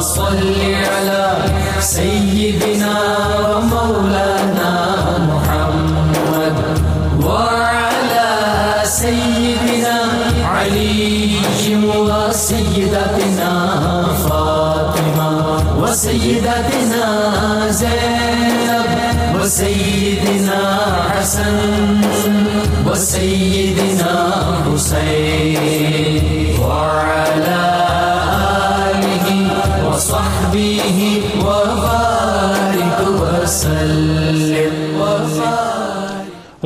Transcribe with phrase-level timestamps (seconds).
[0.00, 1.44] صل على
[1.80, 2.69] سيدنا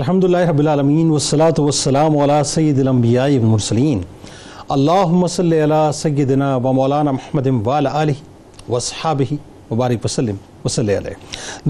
[0.04, 4.00] الحمد لله رب العالمين والصلاة والسلام على سيد الأنبياء والمرسلين
[4.76, 8.16] اللهم صل على سيدنا ومولانا محمد وعلى آله
[8.72, 9.38] وصحابه
[9.70, 11.16] مبارک وسلم وسلم علیہ.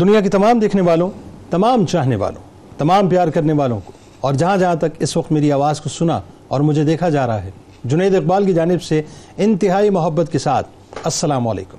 [0.01, 1.11] دنیا کی تمام دیکھنے والوں،
[1.51, 2.43] تمام چاہنے والوں،
[2.79, 6.21] تمام پیار کرنے والوں کو، اور جہاں جہاں تک اس وقت میری آواز کو سنا
[6.49, 7.51] اور مجھے دیکھا جا رہا ہے،
[7.85, 9.03] جنید اقبال کی جانب سے
[9.47, 10.69] انتہائی محبت کے ساتھ،
[11.05, 11.79] السلام علیکم.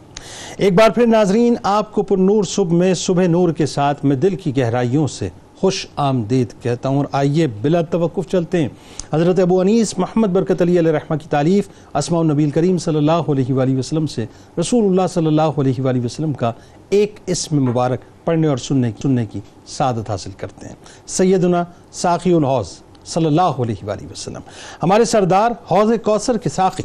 [0.58, 4.16] ایک بار پھر ناظرین، آپ کو پر نور صبح میں صبح نور کے ساتھ میں
[4.16, 5.30] دل کی گہرائیوں سے
[5.66, 8.68] خوش آمدید کہتا ہوں اور آئیے بلا توقف چلتے ہیں۔
[9.14, 13.32] حضرت ابو انیس محمد برکت علی علیہ رحمہ کی تعلیف اسماء النبی کریم صلی اللہ
[13.32, 14.26] علیہ وآلہ وسلم سے
[14.60, 16.52] رسول اللہ صلی اللہ علیہ وآلہ وسلم کا
[16.90, 20.76] ایک اسم مبارک پڑھنے اور سننے کی سننے کی سعادت حاصل کرتے ہیں۔
[21.08, 22.72] سیدنا ساقی الحوض
[23.06, 24.42] صلی اللہ علیہ وآلہ وسلم۔
[24.84, 26.84] ہمارے سردار حوض کوثر کے ساقی،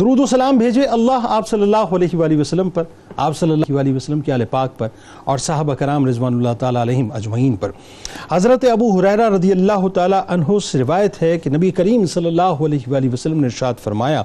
[0.00, 2.82] درود و سلام بھیجے اللہ آپ صلی اللہ علیہ وآلہ وسلم پر۔
[3.16, 4.88] آپ صلی اللہ علیہ وسلم کے آل پاک پر
[5.24, 7.70] اور صحابہ کرام رضوان اللہ تعالیٰ علیہم اجمعین پر۔
[8.30, 12.64] حضرت ابو حریرہ رضی اللہ تعالیٰ عنہ سے روایت ہے کہ نبی کریم صلی اللہ
[12.66, 14.22] علیہ وآلہ وسلم نے ارشاد فرمایا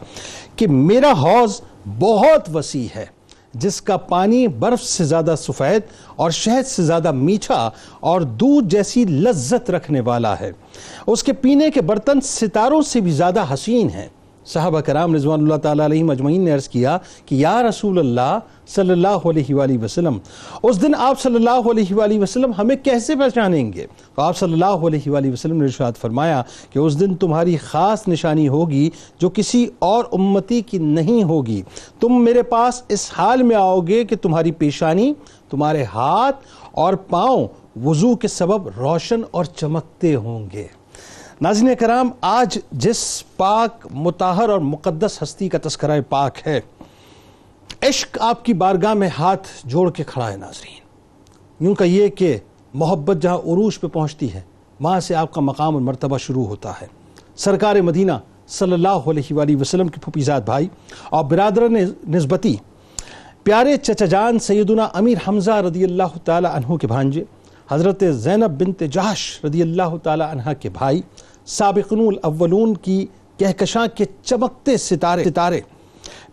[0.55, 1.61] کہ میرا حوض
[1.99, 3.05] بہت وسیع ہے،
[3.53, 5.81] جس کا پانی برف سے زیادہ سفید
[6.15, 10.51] اور شہد سے زیادہ میٹھا اور دودھ جیسی لذت رکھنے والا ہے۔
[11.07, 14.07] اس کے پینے کے برتن ستاروں سے بھی زیادہ حسین ہیں۔
[14.45, 18.91] صحابہ کرام رضوان اللہ تعالیٰ علیہ مجمعین نے عرض کیا کہ یا رسول اللہ صلی
[18.91, 20.17] اللہ علیہ وآلہ وسلم،
[20.63, 24.53] اس دن آپ صلی اللہ علیہ وآلہ وسلم ہمیں کیسے پہچانیں گے؟ تو آپ صلی
[24.53, 29.29] اللہ علیہ وآلہ وسلم نے ارشاد فرمایا کہ اس دن تمہاری خاص نشانی ہوگی جو
[29.29, 31.61] کسی اور امتی کی نہیں ہوگی۔
[31.99, 35.13] تم میرے پاس اس حال میں آؤ گے کہ تمہاری پیشانی،
[35.49, 37.47] تمہارے ہاتھ اور پاؤں
[37.85, 40.67] وضو کے سبب روشن اور چمکتے ہوں گے۔
[41.41, 43.01] ناظرین کرام، آج جس
[43.37, 46.59] پاک متاہر اور مقدس ہستی کا تذکرہ پاک ہے،
[47.81, 52.37] عشق آپ کی بارگاہ میں ہاتھ جوڑ کے کھڑا ہے ناظرین۔ یوں کہیے کہ
[52.73, 54.41] محبت جہاں عروج پہ پہنچتی ہے،
[54.79, 56.87] وہاں سے آپ کا مقام اور مرتبہ شروع ہوتا ہے۔
[57.35, 58.17] سرکار مدینہ
[58.57, 60.67] صلی اللہ علیہ وآلہ وسلم کے پھپیزاد بھائی
[61.09, 62.55] اور برادر نسبتی،
[63.43, 67.23] پیارے چچا جان سیدنا امیر حمزہ رضی اللہ تعالی عنہ کے بھانجے،
[67.71, 71.01] حضرت زینب بنت جہش رضی اللہ تعالی عنہ کے بھائی
[71.49, 73.05] سابقن الاولون کی
[73.37, 75.59] کہکشاں کے چمکتے ستارے۔ ستارے۔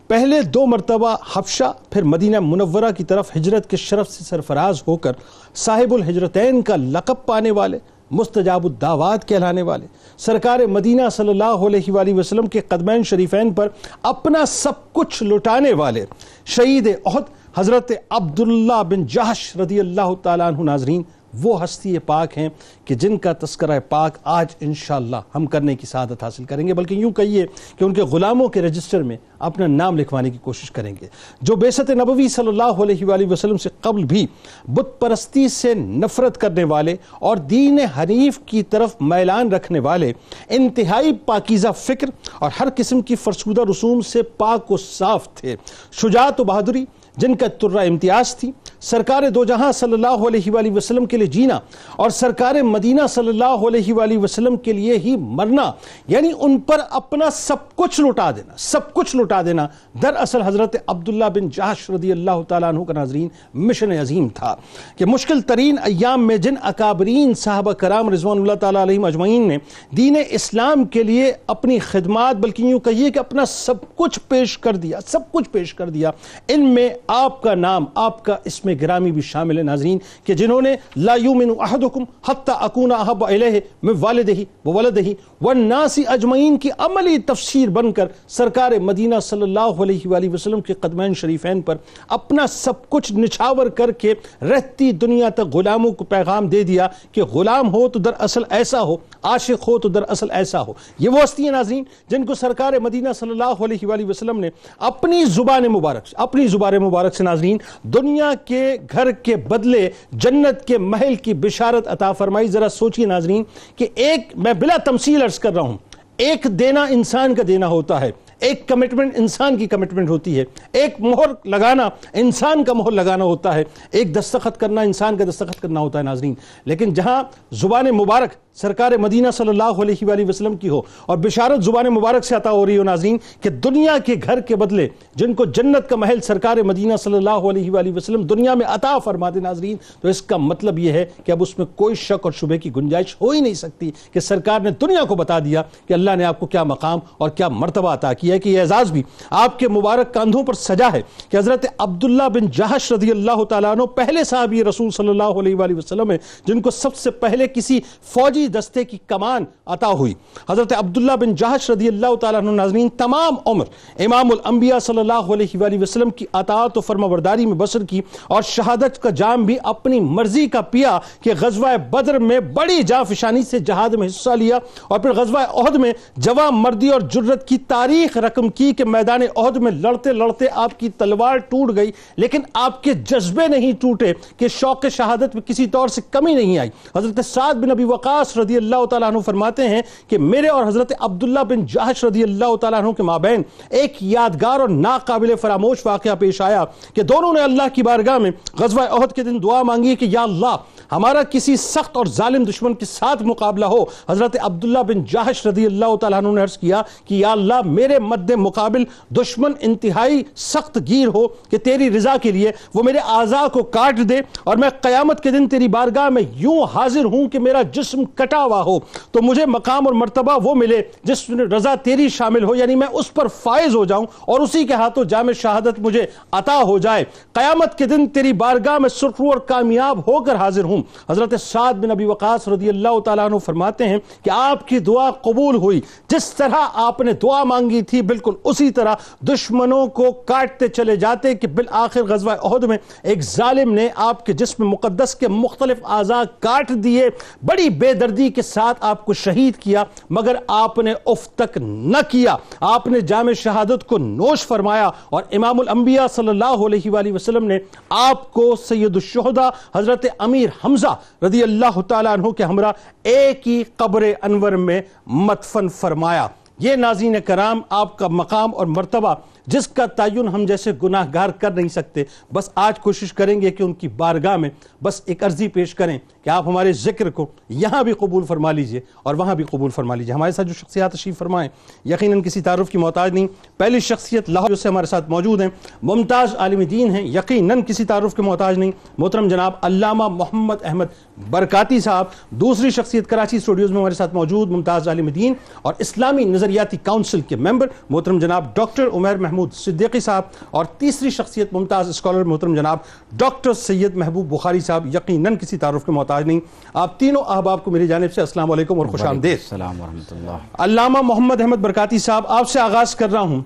[0.08, 4.96] پہلے دو مرتبہ حفشہ پھر مدینہ منورہ کی طرف ہجرت کے شرف سے سرفراز ہو
[4.96, 5.12] کر
[5.54, 7.78] صاحب الحجرتین کا لقب پانے والے،
[8.10, 9.86] مستجاب الدعوات کہلانے والے۔
[10.18, 13.68] سرکار مدینہ صلی اللہ علیہ وآلہ وسلم کے قدمین شریفین پر
[14.02, 16.04] اپنا سب کچھ لٹانے والے
[16.46, 17.22] شہید احد
[17.56, 21.02] حضرت عبداللہ بن جہش رضی اللہ تعالیٰ عنہ ناظرین
[21.42, 22.48] وہ ہستی پاک ہیں
[22.84, 26.94] کہ جن کا تذکرہ پاک آج انشاءاللہ ہم کرنے کی سعادت حاصل کریں گے۔ بلکہ
[26.94, 27.46] یوں کہیے
[27.78, 31.06] کہ ان کے غلاموں کے رجسٹر میں اپنا نام لکھوانے کی کوشش کریں گے۔
[31.42, 34.26] جو بیست نبوی صلی اللہ علیہ وآلہ وسلم سے قبل بھی
[34.68, 40.12] بت پرستی سے نفرت کرنے والے اور دین حنیف کی طرف میلان رکھنے والے،
[40.48, 42.06] انتہائی پاکیزہ فکر
[42.38, 45.56] اور ہر قسم کی فرسودہ رسوم سے پاک و صاف تھے۔
[45.92, 46.84] شجاعت و بہادری
[47.16, 48.50] جن کا ترہ امتیاز تھی۔
[48.80, 51.58] سرکار دو جہاں صلی اللہ علیہ وآلہ وسلم کے لیے جینا
[51.96, 55.70] اور سرکار مدینہ صلی اللہ علیہ وآلہ وسلم کے لیے ہی مرنا
[56.08, 59.66] یعنی ان پر اپنا سب کچھ لٹا دینا، سب کچھ لٹا دینا۔
[60.02, 63.28] دراصل حضرت عبداللہ بن جہش رضی اللہ تعالیٰ عنہ کا ناظرین
[63.66, 64.54] مشن عظیم تھا
[64.96, 69.58] کہ مشکل ترین ایام میں جن اکابرین صحابہ کرام رضوان اللہ تعالیٰ علیہ مجمعین نے
[69.96, 74.76] دین اسلام کے لیے اپنی خدمات، بلکہ یوں کہیے کہ اپنا سب کچھ پیش کر
[74.76, 76.10] دیا، سب کچھ پیش کر دیا،
[76.48, 80.60] ان میں آپ کا نام، آپ کا اسم گرامی بھی شامل ہے ناظرین، کہ جنہوں
[80.62, 87.16] نے لا یومن احدکم حتی اکون احب الیہ من والدہی وولدہی والناس اجمعین کی عملی
[87.26, 91.76] تفسیر بن کر سرکار مدینہ صلی اللہ علیہ وآلہ وسلم کے قدمین شریفین پر
[92.18, 97.24] اپنا سب کچھ نچھاور کر کے رہتی دنیا تک غلاموں کو پیغام دے دیا کہ
[97.34, 101.44] غلام ہو تو دراصل ایسا ہو۔ عاشق ہو تو دراصل ایسا ہو۔ یہ وہ ہستی
[101.44, 106.14] ہیں ناظرین جن کو سرکار مدینہ صلی اللہ علیہ وآلہ وسلم نے اپنی زبان مبارک
[106.16, 111.88] اپنی زبان مبارک سے ناظرین، دنیا کے گھر کے بدلے، جنت کے محل کی بشارت
[111.88, 113.42] عطا فرمائی۔ ذرا سوچئے ناظرین
[113.76, 115.76] کہ ایک میں بلا تمثیل عرض کر رہا ہوں،
[116.16, 118.10] ایک دینا انسان کا دینا ہوتا ہے۔
[118.46, 123.54] ایک کمٹمنٹ انسان کی کمٹمنٹ ہوتی ہے۔ ایک مہر لگانا انسان کا مہر لگانا ہوتا
[123.54, 126.34] ہے۔ ایک دستخط کرنا انسان کا دستخط کرنا ہوتا ہے، ناظرین۔
[126.64, 127.22] لیکن جہاں
[127.52, 132.24] زبان مبارک سرکار مدینہ صلی اللہ علیہ وآلہ وسلم کی ہو اور بشارت زبان مبارک
[132.24, 135.88] سے عطا ہو رہی ہو، ناظرین، کہ دنیا کے گھر کے بدلے جن کو جنت
[135.88, 139.76] کا محل سرکار مدینہ صلی اللہ علیہ وآلہ وسلم دنیا میں عطا فرما دے، ناظرین،
[140.00, 142.70] تو اس کا مطلب یہ ہے کہ اب اس میں کوئی شک اور شبہ کی
[142.76, 146.24] گنجائش ہو ہی نہیں سکتی کہ سرکار نے دنیا کو بتا دیا کہ اللہ نے
[146.24, 149.02] آپ کو کیا مقام اور کیا مرتبہ عطا کیا۔ ہے کہ یہ اعزاز بھی
[149.42, 151.00] آپ کے مبارک کاندھوں پر سجا ہے
[151.30, 155.54] کہ حضرت عبداللہ بن جہش رضی اللہ تعالیٰ عنہ پہلے صحابی رسول صلی اللہ علیہ
[155.56, 157.80] وآلہ وسلم ہیں، جن کو سب سے پہلے کسی
[158.12, 160.12] فوجی دستے کی کمان عطا ہوئی۔
[160.48, 163.64] حضرت عبداللہ بن جہش رضی اللہ تعالیٰ عنہ ناظرین، تمام عمر
[164.06, 168.00] امام الانبیاء صلی اللہ علیہ وآلہ وسلم کی اطاعت و فرما برداری میں بسر کی
[168.28, 173.02] اور شہادت کا جام بھی اپنی مرضی کا پیا کہ غزوہ بدر میں بڑی جاں
[173.08, 177.46] فشانی سے جہاد میں حصہ لیا اور پھر غزوہ احد میں جوان مردی اور جرت
[177.48, 181.90] کی تاریخ رقم کی کہ میدان احد میں لڑتے لڑتے آپ کی تلوار ٹوٹ گئی،
[182.16, 186.58] لیکن آپ کے جذبے نہیں ٹوٹے کہ شوق شہادت میں کسی طور سے کمی نہیں
[186.58, 190.66] آئی۔ حضرت سعد بن ابی وقاص رضی اللہ تعالیٰ عنہ فرماتے ہیں کہ میرے اور
[190.66, 195.86] حضرت عبداللہ بن جہش رضی اللہ تعالیٰ عنہ کے مابین ایک یادگار اور ناقابل فراموش
[195.86, 196.64] واقعہ پیش آیا
[196.94, 198.30] کہ دونوں نے اللہ کی بارگاہ میں
[198.60, 200.56] غزوہ احد کے دن دعا مانگی کہ یا اللہ،
[200.92, 205.66] ہمارا کسی سخت اور ظالم دشمن کے ساتھ مقابلہ ہو۔ حضرت عبداللہ بن جہش رضی
[205.66, 210.78] اللہ تعالیٰ عنہ نے عرض کیا کہ یا اللہ، میرے مد مقابل دشمن انتہائی سخت
[210.88, 214.68] گیر ہو کہ تیری رضا کے لیے وہ میرے اعضاء کو کاٹ دے اور میں
[214.80, 218.78] قیامت کے دن تیری بارگاہ میں یوں حاضر ہوں کہ میرا جسم کٹا ہوا ہو
[219.10, 222.86] تو مجھے مقام اور مرتبہ وہ ملے جس میں رضا تیری شامل ہو یعنی میں
[222.92, 227.04] اس پر فائز ہو جاؤں اور اسی کے ہاتھوں جامع شہادت مجھے عطا ہو جائے۔
[227.32, 231.74] قیامت کے دن تیری بارگاہ میں سرخرو اور کامیاب ہو کر حاضر ہوں۔ حضرت سعد
[231.74, 235.80] بن ابی وقاص رضی اللہ تعالیٰ عنہ فرماتے ہیں کہ آپ کی دعا قبول ہوئی۔
[236.08, 238.94] جس طرح آپ نے دعا مانگی تھی بالکل اسی طرح
[239.28, 244.32] دشمنوں کو کاٹتے چلے جاتے کہ بالآخر غزوہ احد میں ایک ظالم نے آپ کے
[244.32, 247.08] جسم مقدس کے مختلف اعضاء کاٹ دیے،
[247.46, 251.98] بڑی بے دردی کے ساتھ آپ کو شہید کیا، مگر آپ نے اف تک نہ
[252.10, 257.12] کیا۔ آپ نے جامع شہادت کو نوش فرمایا اور امام الانبیاء صلی اللہ علیہ وآلہ
[257.12, 257.58] وسلم نے
[257.90, 260.94] آپ کو سید الشہدہ حضرت امیر حمزہ
[261.24, 262.72] رضی اللہ تعالیٰ عنہ کے ہمراہ
[263.02, 266.26] ایک ہی قبر انور میں مدفن فرمایا۔
[266.58, 269.14] یہ ناظرین کرام آپ کا مقام اور مرتبہ
[269.46, 273.50] جس کا تعین ہم جیسے گناہ گار کر نہیں سکتے، بس آج کوشش کریں گے
[273.50, 274.50] کہ ان کی بارگاہ میں
[274.82, 278.80] بس ایک عرضی پیش کریں کہ آپ ہمارے ذکر کو یہاں بھی قبول فرما لیجیے
[279.02, 281.48] اور وہاں بھی قبول فرما لیجیے۔ ہمارے ساتھ جو شخصیات تشریف فرمائیں،
[281.84, 283.26] یقیناً کسی تعارف کی محتاج نہیں۔
[283.56, 285.48] پہلی شخصیت لاہور سے ہمارے ساتھ موجود ہیں،
[285.82, 290.84] ممتاز عالم دین ہیں، یقیناً کسی تعارف کے محتاج نہیں۔ محترم جناب علامہ محمد احمد
[291.30, 296.24] برکاتی صاحب۔ دوسری شخصیت کراچی اسٹوڈیوز میں ہمارے ساتھ موجود، ممتاز عالم دین اور اسلامی
[296.24, 301.88] نظریاتی کاؤنسل کے ممبر، محترم جناب ڈاکٹر عمر محمود صدیقی صاحب اور تیسری شخصیت ممتاز
[301.88, 302.78] اسکالر محترم جناب
[303.12, 306.40] ڈاکٹر سید محبوب بخاری صاحب یقیناً کسی تعارف کے محتاج نہیں۔
[306.74, 310.30] آپ تینوں احباب کو میری جانب سے السلام علیکم اور خوش آمدید۔ السلام ورحمۃ اللہ۔
[310.58, 313.42] علامہ محمد احمد برکاتی صاحب آپ سے آغاز کر رہا ہوں۔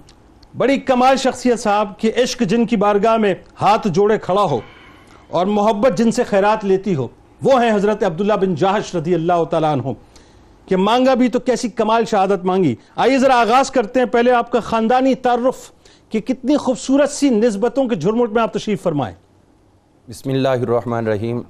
[0.56, 4.60] بڑی کمال شخصیت صاحب کہ عشق جن کی بارگاہ میں ہاتھ جوڑے کھڑا ہو
[5.28, 7.08] اور محبت جن سے خیرات لیتی ہو
[7.42, 9.88] وہ ہیں حضرت عبداللہ بن جہش رضی اللہ تعالیٰ عنہ۔
[10.66, 14.50] کہ مانگا بھی تو کیسی کمال شہادت مانگی۔ آئیے ذرا آغاز کرتے ہیں۔ پہلے آپ
[14.50, 15.70] کا خاندانی تعارف۔
[16.10, 19.14] کہ کتنی خوبصورت سی نسبتوں کے جھرمٹ میں آپ تشریف فرمائیں۔
[20.08, 21.40] بسم اللہ الرحمن الرحیم۔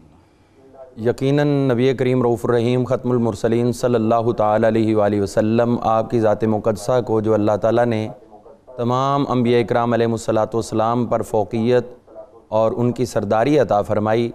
[0.97, 6.21] یقیناً نبی کریم رعف الرحیم ختم المرسلین صلی اللہ تعالیٰ علیہ وآلہ وسلم، آپ کی
[6.21, 8.09] ذات مقدسہ کو جو اللہ تعالیٰ نے
[8.77, 11.85] تمام انبیاء اکرام علیہ الصلاۃ والسلام پر فوقیت
[12.49, 14.31] اور ان کی سرداری عطا فرمائی،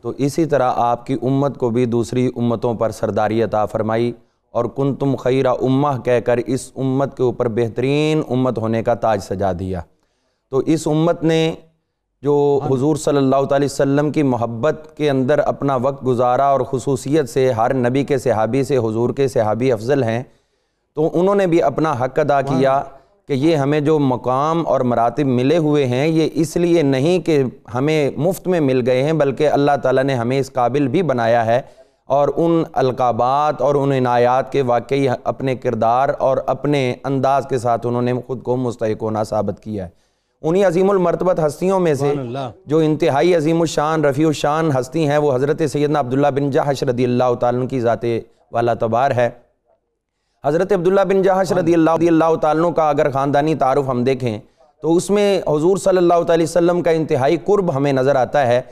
[0.00, 4.12] تو اسی طرح آپ کی امت کو بھی دوسری امتوں پر سرداری عطا فرمائی۔
[4.52, 8.94] اور کن تم خیرہ امہ کہہ کر اس امت کے اوپر بہترین امت ہونے کا
[8.94, 9.80] تاج سجا دیا۔
[10.50, 11.52] تو اس امت نے
[12.22, 17.28] جو حضور صلی اللہ تعالی وسلم کی محبت کے اندر اپنا وقت گزارا اور خصوصیت
[17.28, 20.22] سے ہر نبی کے صحابی سے حضور کے صحابی افضل ہیں،
[20.94, 22.82] تو انہوں نے بھی اپنا حق ادا کیا
[23.28, 27.42] کہ یہ ہمیں جو مقام اور مراتب ملے ہوئے ہیں، یہ اس لیے نہیں کہ
[27.74, 31.46] ہمیں مفت میں مل گئے ہیں، بلکہ اللہ تعالیٰ نے ہمیں اس قابل بھی بنایا
[31.46, 31.60] ہے۔
[32.06, 37.86] اور ان القابات اور ان عنایات کے واقعی اپنے کردار اور اپنے انداز کے ساتھ
[37.86, 39.88] انہوں نے خود کو مستحق ہونا ثابت کیا ہے۔
[40.42, 42.14] انہی عظیم المرتبت ہستیوں میں سے
[42.66, 47.04] جو انتہائی عظیم الشان رفیع الشان ہستی ہیں وہ حضرت سیدنا عبداللہ بن جہش رضی
[47.04, 48.04] اللہ تعالیٰ کی ذات
[48.52, 49.30] والا تبار ہے۔
[50.44, 54.38] حضرت عبداللہ بن جہش رضی اللہ رضی اللہ تعالیٰ کا اگر خاندانی تعارف ہم دیکھیں
[54.82, 58.62] تو اس میں حضور صلی اللہ تعالی وسلم کا انتہائی قرب ہمیں نظر آتا ہے۔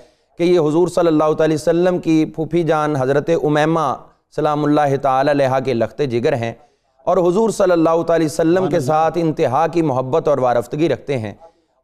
[0.41, 3.95] کہ یہ حضور صلی اللہ تعالی وسلم کی پھوپھی جان حضرت امیمہ
[4.37, 6.53] سلام اللہ تعالی علیہ کے لخت جگر ہیں
[7.05, 11.35] اور حضور صلی اللہ تعالی وسلم کے ساتھ انتہا کی محبت اور وارفتگی رکھتے ہیں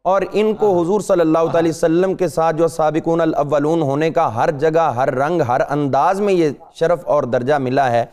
[0.03, 4.35] اور ان کو حضور صلی اللہ تعالی وسلم کے ساتھ جو سابقون الاولون ہونے کا
[4.35, 8.05] ہر جگہ ہر رنگ ہر انداز میں یہ شرف اور درجہ ملا ہے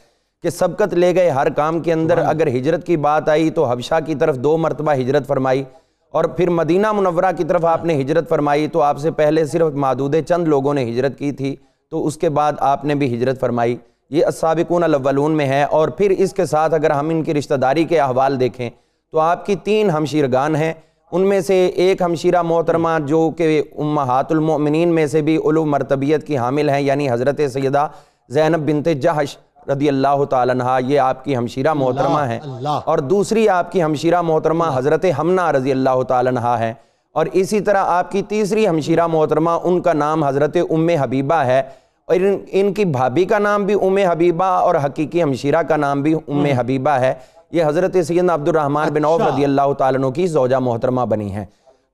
[0.43, 3.95] کہ سبقت لے گئے ہر کام کے اندر۔ اگر ہجرت کی بات آئی تو حبشہ
[4.07, 5.65] کی طرف دو مرتبہ ہجرت فرمائی۔
[6.15, 9.73] اور پھر مدینہ منورہ کی طرف آپ نے ہجرت فرمائی تو آپ سے پہلے صرف
[9.75, 11.57] معدود چند لوگوں نے ہجرت کی تھی
[11.91, 13.77] تو اس کے بعد آپ نے بھی ہجرت فرمائی۔
[14.11, 17.55] یہ السابقون الاولون میں ہے اور پھر اس کے ساتھ اگر ہم ان کی رشتہ
[17.55, 18.71] داری کے احوال دیکھیں
[19.13, 20.73] تو آپ کی تین ہمشیرگان ہیں۔
[21.13, 26.27] ان میں سے ایک ہمشیرہ محترمہ جو کہ امہات المؤمنین میں سے بھی علو مرتبیت
[26.27, 27.89] کی حامل ہیں یعنی حضرت سیدہ
[28.29, 29.37] زینب بنت جہش۔
[29.69, 32.41] رضی اللہ تعالیٰ عنہ یہ آپ کی ہمشیرہ محترمہ ہیں
[32.85, 36.75] اور دوسری آپ کی ہمشیرہ محترمہ حضرت حمنہ رضی اللہ تعالیٰ عنہ ہے۔
[37.13, 41.63] اور اسی طرح آپ کی تیسری ہمشیرہ محترمہ ان کا نام حضرت ام حبیبہ ہے۔
[42.07, 46.03] اور ان ان کی بھابی کا نام بھی ام حبیبہ اور حقیقی ہمشیرہ کا نام
[46.03, 47.15] بھی ام حبیبہ ہے۔
[47.51, 51.01] یہ حضرت سیدنا عبد الرحمن بن عوف اچھا۔ رضی اللہ تعالیٰ عنہ کی زوجہ محترمہ
[51.01, 51.45] بنی ہیں۔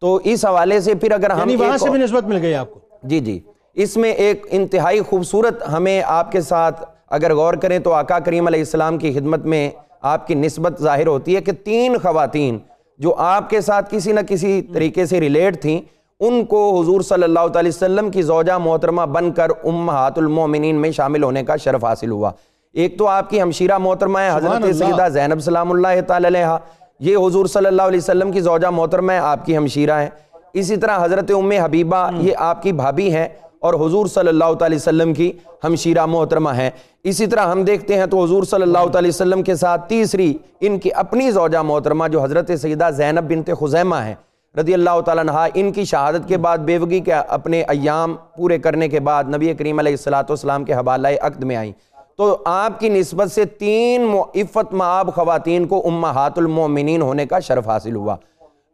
[0.01, 2.75] تو اس حوالے سے پھر اگر ہم یعنی وہاں سے بھی نسبت مل گئی آپ
[2.75, 3.41] کو؟ جی جی۔
[3.75, 8.47] اس میں ایک انتہائی خوبصورت ہمیں آپ کے ساتھ اگر غور کریں تو آقا کریم
[8.47, 9.71] علیہ السلام کی خدمت میں
[10.03, 12.59] آپ کی نسبت ظاہر ہوتی ہے کہ تین خواتین
[12.99, 15.81] جو آپ کے ساتھ کسی نہ کسی طریقے سے ریلیٹ تھیں
[16.21, 20.91] ان کو حضور صلی اللہ تعالی وسلم کی زوجہ محترمہ بن کر امہات المومنین میں
[20.91, 22.31] شامل ہونے کا شرف حاصل ہوا۔
[22.73, 26.57] ایک تو آپ کی ہمشیرہ محترمہ ہے حضرت۔ سیدہ زینب سلام اللہ تعالی علیہ
[27.01, 30.09] یہ حضور صلی اللہ علیہ وسلم کی زوجہ محترمہ ہے آپ کی ہمشیرہ ہیں
[30.53, 33.29] اسی طرح حضرت ام حبیبہ یہ آپ کی بھابی ہیں۔
[33.61, 35.33] اور حضور صلی اللہ تعالی وسلم کی
[35.65, 36.71] ہمشیرہ محترمہ ہیں۔
[37.05, 40.79] اسی طرح ہم دیکھتے ہیں تو حضور صلی اللہ تعالی وسلم کے ساتھ تیسری ان
[40.79, 44.15] کی اپنی زوجہ محترمہ جو حضرت سیدہ زینب بنت خزیمہ ہیں،
[44.61, 48.89] رضی اللہ تعالیٰ عنہ ان کی شہادت کے بعد بیوگی کے اپنے ایام پورے کرنے
[48.89, 51.73] کے بعد نبی کریم علیہ السلام کے حوالہ عقد میں آئیں۔
[52.17, 57.69] تو آپ کی نسبت سے تین عفت معاب خواتین کو امہات المومنین ہونے کا شرف
[57.69, 58.17] حاصل ہوا۔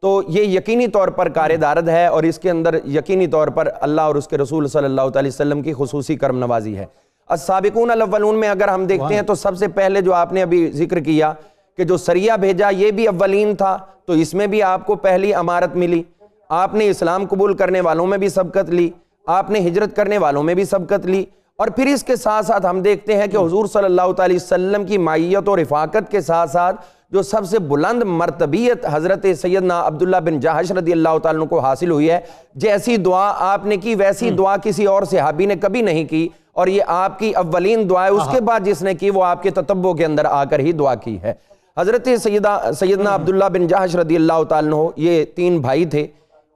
[0.02, 3.68] تو یہ یقینی طور پر کار دارد ہے اور اس کے اندر یقینی طور پر
[3.80, 6.86] اللہ اور اس کے رسول صلی اللہ تعالی وسلم کی خصوصی کرم نوازی ہے۔
[7.28, 10.70] السابقون الاولون میں اگر ہم دیکھتے ہیں تو سب سے پہلے جو آپ نے ابھی
[10.72, 11.32] ذکر کیا
[11.76, 15.34] کہ جو سریہ بھیجا یہ بھی اولین تھا تو اس میں بھی آپ کو پہلی
[15.34, 16.02] امارت ملی۔
[16.48, 18.90] آپ نے اسلام قبول کرنے والوں میں بھی سبقت لی۔
[19.26, 21.24] آپ نے ہجرت کرنے والوں میں بھی سبقت لی۔
[21.56, 24.84] اور پھر اس کے ساتھ ساتھ ہم دیکھتے ہیں کہ حضور صلی اللہ تعالی وسلم
[24.84, 26.76] کی مائیت اور رفاقت کے ساتھ ساتھ
[27.10, 31.90] جو سب سے بلند مرتبیت حضرت سیدنا عبداللہ بن جہش رضی اللہ تعالیٰ کو حاصل
[31.90, 32.20] ہوئی ہے۔
[32.54, 36.66] جیسی دعا آپ نے کی ویسی دعا کسی اور صحابی نے کبھی نہیں کی۔ اور
[36.66, 39.50] یہ آپ کی اولین دعا ہے۔ اس کے بعد جس نے کی وہ آپ کے
[39.50, 41.32] تتبع کے اندر آ کر ہی دعا کی ہے۔
[41.78, 46.06] حضرت سیدہ سیدنا عبداللہ بن جہش رضی اللہ تعالیٰ عنہ یہ تین بھائی تھے۔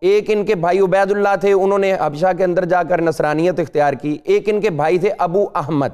[0.00, 3.60] ایک ان کے بھائی عبید اللہ تھے۔ انہوں نے حبشہ کے اندر جا کر نصرانیت
[3.60, 5.88] اختیار کی۔ ایک ان کے بھائی تھے ابو احمد۔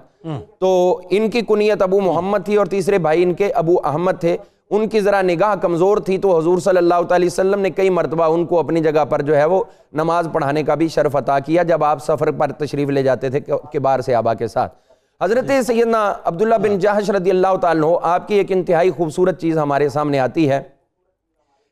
[0.59, 4.37] تو ان کی کنیت ابو محمد تھی اور تیسرے بھائی ان کے ابو احمد تھے۔
[4.71, 8.25] ان کی ذرا نگاہ کمزور تھی تو حضور صلی اللہ تعالی وسلم نے کئی مرتبہ
[8.25, 11.63] ان کو اپنی جگہ پر جو ہے وہ نماز پڑھانے کا بھی شرف عطا کیا
[11.63, 13.41] جب آپ سفر پر تشریف لے جاتے تھے
[13.73, 14.75] کبار سے آبا کے ساتھ۔
[15.23, 19.89] حضرت سیدنا عبداللہ بن جہش رضی اللہ تعالیٰ آپ کی ایک انتہائی خوبصورت چیز ہمارے
[19.89, 20.63] سامنے آتی ہے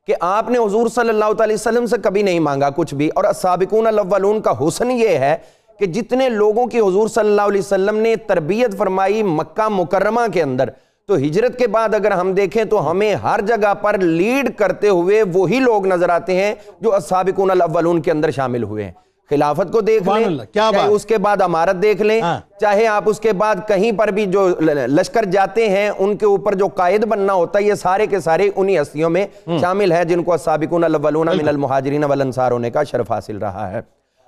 [0.06, 3.24] کہ آپ نے حضور صلی اللہ تعالی وسلم سے کبھی نہیں مانگا کچھ بھی۔ اور
[3.24, 5.36] السابقون الاولون کا حسن یہ ہے
[5.80, 10.42] کہ جتنے لوگوں کی حضور صلی اللہ علیہ وسلم نے تربیت فرمائی مکہ مکرمہ کے
[10.42, 10.70] اندر
[11.08, 15.22] تو ہجرت کے بعد اگر ہم دیکھیں تو ہمیں ہر جگہ پر لیڈ کرتے ہوئے
[15.32, 18.92] وہی لوگ نظر آتے ہیں جو السابقون الاولون کے اندر شامل ہوئے ہیں
[19.30, 22.38] خلافت کو دیکھ لیں اللہ، کیا چاہے بات؟ اس کے بعد امارت دیکھ لیں ہاں۔
[22.60, 26.54] چاہے آپ اس کے بعد کہیں پر بھی جو لشکر جاتے ہیں ان کے اوپر
[26.54, 29.26] جو قائد بننا ہوتا ہے یہ سارے کے سارے انہی ہستیوں میں
[29.60, 33.80] شامل ہے جن کو السابقون الاولون من المہاجرین والانصار ہونے کا شرف حاصل رہا ہے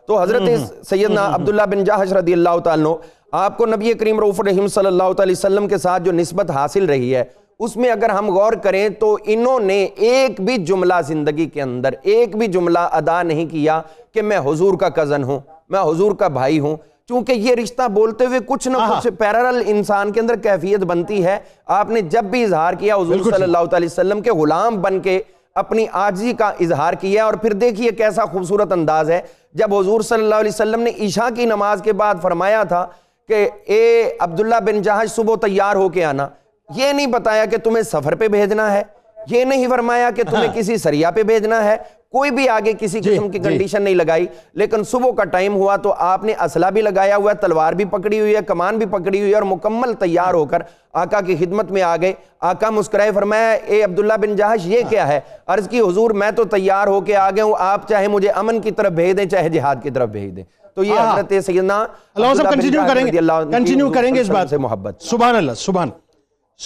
[0.08, 0.42] تو حضرت
[0.88, 2.94] سیدنا عبداللہ بن جہش رضی اللہ تعالیٰ عنہ
[3.32, 6.84] آپ کو نبی کریم رعوف الرحیم صلی اللہ تعالی وسلم کے ساتھ جو نسبت حاصل
[6.84, 7.24] رہی ہے
[7.58, 11.90] اس میں اگر ہم غور کریں تو انہوں نے ایک بھی جملہ زندگی کے اندر
[12.02, 13.82] ایک بھی جملہ ادا نہیں کیا
[14.12, 16.76] کہ میں حضور کا کزن ہوں میں حضور کا بھائی ہوں۔
[17.08, 21.38] چونکہ یہ رشتہ بولتے ہوئے کچھ نہ کچھ پیرل انسان کے اندر کیفیت بنتی ہے۔
[21.66, 25.20] آپ نے جب بھی اظہار کیا حضور صلی اللہ تعالی وسلم کے غلام بن کے
[25.56, 29.20] اپنی آجزی کا اظہار کیا اور پھر دیکھیے کیسا خوبصورت انداز ہے۔
[29.52, 32.86] جب حضور صلی اللہ علیہ وسلم نے عشاء کی نماز کے بعد فرمایا تھا
[33.28, 36.28] کہ اے عبداللہ بن جہش صبح تیار ہو کے آنا۔
[36.76, 38.82] یہ نہیں بتایا کہ تمہیں سفر پہ بھیجنا ہے۔
[39.30, 41.76] یہ نہیں فرمایا کہ تمہیں کسی سریہ پہ بھیجنا ہے۔
[42.16, 45.76] کوئی بھی آگے کسی قسم کی جی۔ کنڈیشن نہیں لگائی لیکن صبح کا ٹائم ہوا
[45.76, 48.86] تو آپ نے اسلحہ بھی لگایا ہوا ہے تلوار بھی پکڑی ہوئی ہے کمان بھی
[48.86, 52.70] پکڑی ہوئی ہے اور مکمل تیار ہو کر آقا کی خدمت میں آ گئے۔ آقا
[52.70, 56.86] مسکرائے فرمایا اے عبداللہ بن جہش یہ کیا ہے؟ عرض کی حضور میں تو تیار
[56.86, 59.76] ہو کے آ گیا ہوں آپ چاہے مجھے امن کی طرف بھیج دیں چاہے جہاد
[59.82, 60.44] کی طرف بھیج دیں۔
[60.74, 63.10] تو یہ۔ حضرت سیدنا کنٹینیو کریں گے۔
[63.52, 65.88] کنٹینیو کریں گے اس بات سے محبت۔ سبحان اللہ سبحان۔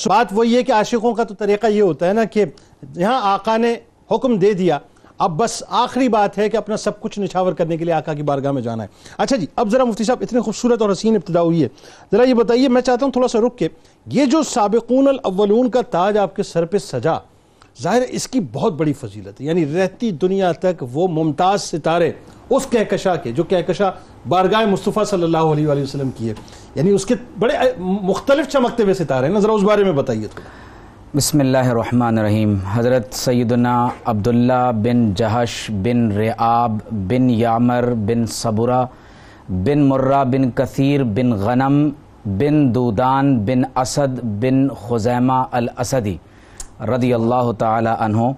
[0.07, 2.45] بات وہی ہے کہ عاشقوں کا تو طریقہ یہ ہوتا ہے نا کہ
[2.97, 3.77] یہاں آقا نے
[4.11, 4.79] حکم دے دیا
[5.21, 8.23] اب بس آخری بات ہے کہ اپنا سب کچھ نچھاور کرنے کے لیے آقا کی
[8.23, 11.43] بارگاہ میں جانا ہے۔ اچھا جی اب ذرا مفتی صاحب، اتنے خوبصورت اور حسین ابتدا
[11.43, 11.69] ہوئی ہے۔
[12.13, 13.69] ذرا یہ بتائیے، میں چاہتا ہوں تھوڑا سا رک کے۔
[14.07, 17.13] یہ جو سابقون الاولون کا تاج آپ کے سر پہ سجا،
[17.83, 22.13] ظاہر اس کی بہت بڑی فضیلت ہے۔ یعنی رہتی دنیا تک وہ ممتاز ستارے
[22.51, 23.91] اس کہکشا کے، جو کہکشا
[24.29, 26.35] بارگاہ مصطفیٰ صلی اللہ علیہ وآلہ وسلم کی ہے۔
[26.75, 30.27] یعنی اس کے بڑے مختلف چمکتے ہوئے ستارے ہیں۔ نا ذرا اس بارے میں بتائیے۔
[30.35, 30.41] تو
[31.15, 33.73] بسم اللہ الرحمن الرحیم۔ حضرت سیدنا
[34.11, 36.77] عبداللہ بن جہش بن ریعاب
[37.09, 38.85] بن یامر بن صبرہ
[39.65, 41.89] بن مرہ بن کثیر بن غنم
[42.39, 46.17] بن دودان بن اسد بن خزیمہ الاسدی
[46.93, 48.31] رضی اللہ تعالی عنہ۔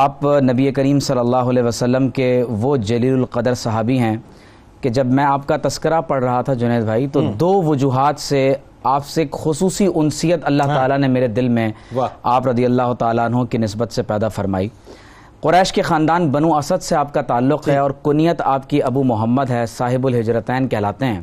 [0.00, 4.16] آپ نبی کریم صلی اللہ علیہ وسلم کے وہ جلیل القدر صحابی ہیں
[4.80, 8.52] کہ جب میں آپ کا تذکرہ پڑھ رہا تھا جنید بھائی تو دو وجوہات سے
[8.82, 11.72] آپ سے ایک خصوصی انسیت اللہ تعالیٰ نے میرے دل میں۔
[12.22, 14.68] آپ رضی اللہ تعالیٰ عنہ کی نسبت سے پیدا فرمائی۔
[15.40, 19.02] قریش کے خاندان بنو اسد سے آپ کا تعلق ہے اور کنیت آپ کی ابو
[19.02, 21.20] محمد ہے صاحب الحجرتین کہلاتے ہیں۔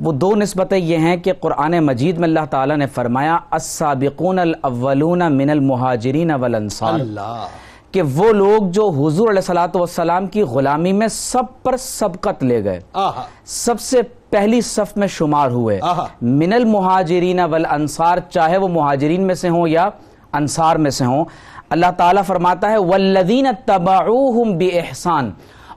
[0.00, 5.22] وہ دو نسبتیں یہ ہیں کہ قرآن مجید میں اللہ تعالیٰ نے فرمایا السابقون الاولون
[5.36, 7.46] من المہاجرین والانصار۔ اللہ۔
[7.92, 12.80] کہ وہ لوگ جو حضور علیہ والسلام کی غلامی میں سب پر سبقت لے گئے۔
[13.44, 15.80] سب سے پہلی صف میں شمار ہوئے۔
[16.22, 19.88] من المہاجرین والانصار چاہے وہ مہاجرین میں سے ہوں یا
[20.32, 21.24] انصار میں سے ہوں
[21.70, 25.30] اللہ تعالیٰ فرماتا ہے والذین تبعوہم بإحسان۔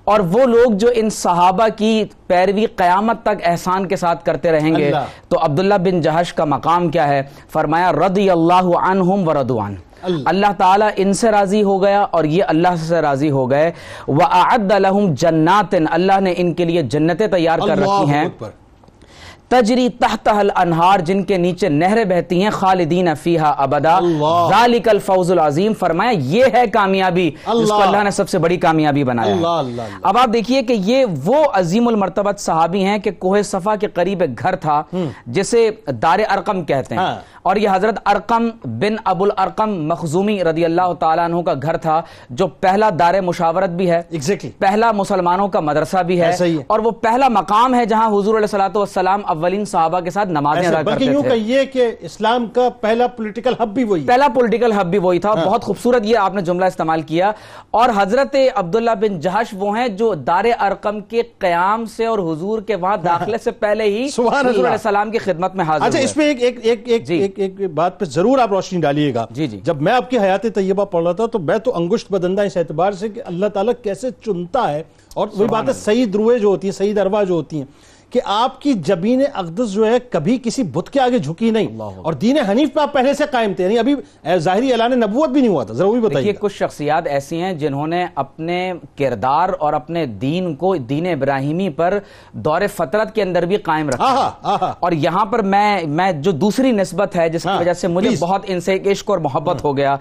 [0.03, 4.75] اور وہ لوگ جو ان صحابہ کی پیروی قیامت تک احسان کے ساتھ کرتے رہیں
[4.75, 4.91] گے۔
[5.29, 10.89] تو عبداللہ بن جہش کا مقام کیا ہے؟ فرمایا رضی اللہ عنہم وردوان اللہ۔ تعالیٰ
[10.95, 13.71] ان سے راضی ہو گیا اور یہ اللہ سے راضی ہو گئے.
[14.07, 15.79] وَأَعَدَّ لَهُمْ جَنَّاتٍ.
[15.91, 18.29] اللہ نے ان کے لیے جنتیں تیار کر رکھی ہیں.
[19.53, 23.99] تجری تحت الانہار جن کے نیچے نہریں بہتی ہیں خالدین فیہا ابدا۔
[24.49, 29.03] ذالک الفوز العظیم۔ فرمایا یہ ہے کامیابی جس کو اللہ۔ نے سب سے بڑی کامیابی
[29.03, 33.11] بنایا اللہ ہے اللہ۔ اب آپ دیکھیے کہ یہ وہ عظیم المرتبت صحابی ہیں کہ
[33.11, 34.83] کوہ صفا کے قریب ایک گھر تھا
[35.27, 40.65] جسے دار ارقم کہتے ہیں۔ ہاں۔ اور یہ حضرت ارقم بن ابو الارقم مخزومی رضی
[40.65, 45.47] اللہ تعالیٰ عنہ کا گھر تھا جو پہلا دار مشاورت بھی ہے۔ ایگزیکٹلی پہلا مسلمانوں
[45.47, 46.35] کا مدرسہ بھی ہے۔
[46.67, 50.81] اور وہ پہلا مقام ہے جہاں حضور علیہ والسلام اولین صحابہ کے ساتھ نمازیں ادا
[50.81, 54.27] بلکہ کرتے یوں تھے کہیے کہ اسلام کا پہلا پولیٹیکل ہب بھی وہی ہے پہلا
[54.33, 57.31] پولیٹیکل ہب بھی وہی تھا ہاں۔ بہت خوبصورت یہ آپ نے جملہ استعمال کیا
[57.71, 62.61] اور حضرت عبداللہ بن جہش وہ ہیں جو دار ارقم کے قیام سے اور حضور
[62.61, 65.85] کے وہاں داخلے سے پہلے ہی سبحان حضور اللہ۔ علیہ السلام کی خدمت میں حاضر
[65.85, 68.81] اچھا اس میں ایک ایک ایک ایک جی۔ ایک ایک بات پہ ضرور آپ روشنی
[68.81, 71.57] ڈالیے گا جی، جی۔ جب میں آپ کی حیات طیبہ پڑھ رہا تھا تو میں
[71.57, 74.83] تو انگشت بدندہ اس اعتبار سے کہ اللہ تعالیٰ کیسے چنتا ہے
[75.15, 77.65] اور وہی بات ہے سعید روئے جو ہوتی ہیں سعید اروا جو ہوتی ہیں
[78.13, 82.13] کہ آپ کی جبین اقدس جو ہے کبھی کسی بت کے آگے جھکی نہیں۔ اور
[82.13, 83.95] دین حنیف پہ آپ پہلے سے قائم تھے یعنی ابھی
[84.37, 87.41] ظاہری اعلان نبوت بھی نہیں ہوا تھا ذرا وہ بھی دیکھیے بتائیے کچھ شخصیات ایسی
[87.41, 91.99] ہیں جنہوں نے اپنے کردار اور اپنے دین کو دین ابراہیمی پر
[92.31, 94.31] دور فطرت کے اندر بھی قائم رکھا۔
[94.79, 98.09] اور یہاں پر میں میں جو دوسری نسبت ہے جس کی ہاں، وجہ سے مجھے۔
[98.19, 99.95] بہت ان سے عشق اور محبت ہو گیا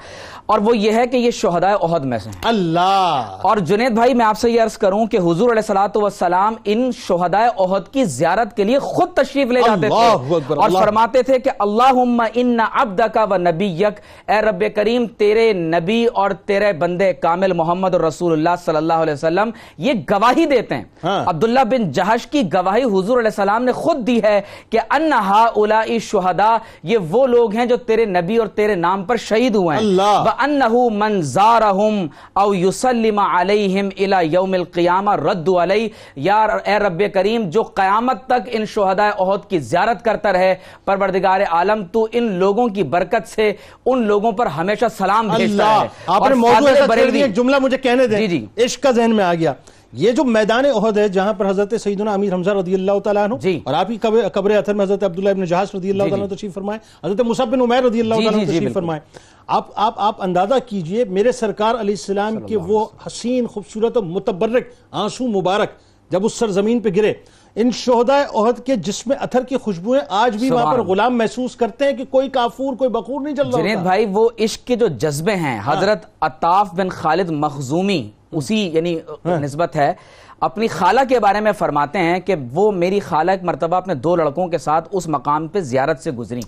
[0.47, 4.15] اور وہ یہ ہے کہ یہ شہداء احد میں سے ہیں۔ اللہ۔ اور جنید بھائی
[4.15, 8.57] میں آپ سے یہ عرض کروں کہ حضور علیہ والسلام ان شہداء احد کی زیارت
[8.57, 13.37] کے لیے خود تشریف لے جاتے تھے اور فرماتے تھے کہ اللہم ان عبدک و
[13.37, 19.03] نبیک اے رب کریم تیرے نبی اور تیرے بندے کامل محمد رسول اللہ صلی اللہ
[19.03, 23.65] علیہ وسلم یہ گواہی دیتے ہیں ہاں۔ عبداللہ بن جہش کی گواہی حضور علیہ السلام
[23.65, 28.37] نے خود دی ہے کہ ان ہؤلاء شہداء یہ وہ لوگ ہیں جو تیرے نبی
[28.37, 29.85] اور تیرے نام پر شہید ہوئے ہیں۔
[30.27, 31.95] وَأَنَّهُ مَنْ زَارَهُمْ
[32.37, 38.49] أَوْ يُسَلِّمَ عَلَيْهِمْ إِلَى يَوْمِ الْقِيَامَةِ رَدُّ عَلَيْهِ یا اے رب کریم جو قیامت تک
[38.53, 43.53] ان شہداء احد کی زیارت کرتا رہے۔ پروردگار عالم تو ان لوگوں کی برکت سے
[43.87, 48.07] ان لوگوں پر ہمیشہ سلام بھیجتا ہے آپ نے موضوع ایسا ایک جملہ مجھے کہنے
[48.07, 49.53] دیں۔ جی جی۔ عشق کا ذہن میں آ گیا۔
[49.93, 53.35] یہ جو میدان احد ہے جہاں پر حضرت سیدنا امیر حمزہ رضی اللہ تعالیٰ عنہ
[53.41, 53.97] جی۔ اور آپ کی
[54.33, 56.79] قبر اتھر میں حضرت عبداللہ ابن جہاز رضی اللہ جی، تعالیٰ جی۔ عنہ تشریف فرمائے۔
[57.05, 59.01] حضرت مصعب بن عمیر رضی اللہ تعالیٰ عنہ تشریف۔ فرمائے۔
[59.47, 64.67] آپ آپ آپ اندازہ کیجیے میرے سرکار علیہ السلام کے وہ حسین خوبصورت و متبرک
[64.91, 65.71] آنسو مبارک
[66.11, 67.13] جب اس سرزمین پہ گرے
[67.57, 71.85] ان شہداء احد کے جسم اتھر کی خوشبوئیں آج بھی وہاں پر۔ غلام محسوس کرتے
[71.85, 74.77] ہیں کہ کوئی کافور کوئی بخور نہیں چل رہا جنید ہوتا۔ بھائی وہ عشق کے
[74.77, 79.93] جو جذبے ہیں حضرت عطاف بن خالد مخزومی اسی یعنی نسبت ہے
[80.43, 84.17] اپنی خالہ کے بارے میں فرماتے ہیں کہ وہ میری خالہ ایک مرتبہ اپنے دو
[84.17, 86.41] لڑکوں کے ساتھ اس مقام پہ زیارت سے گزری۔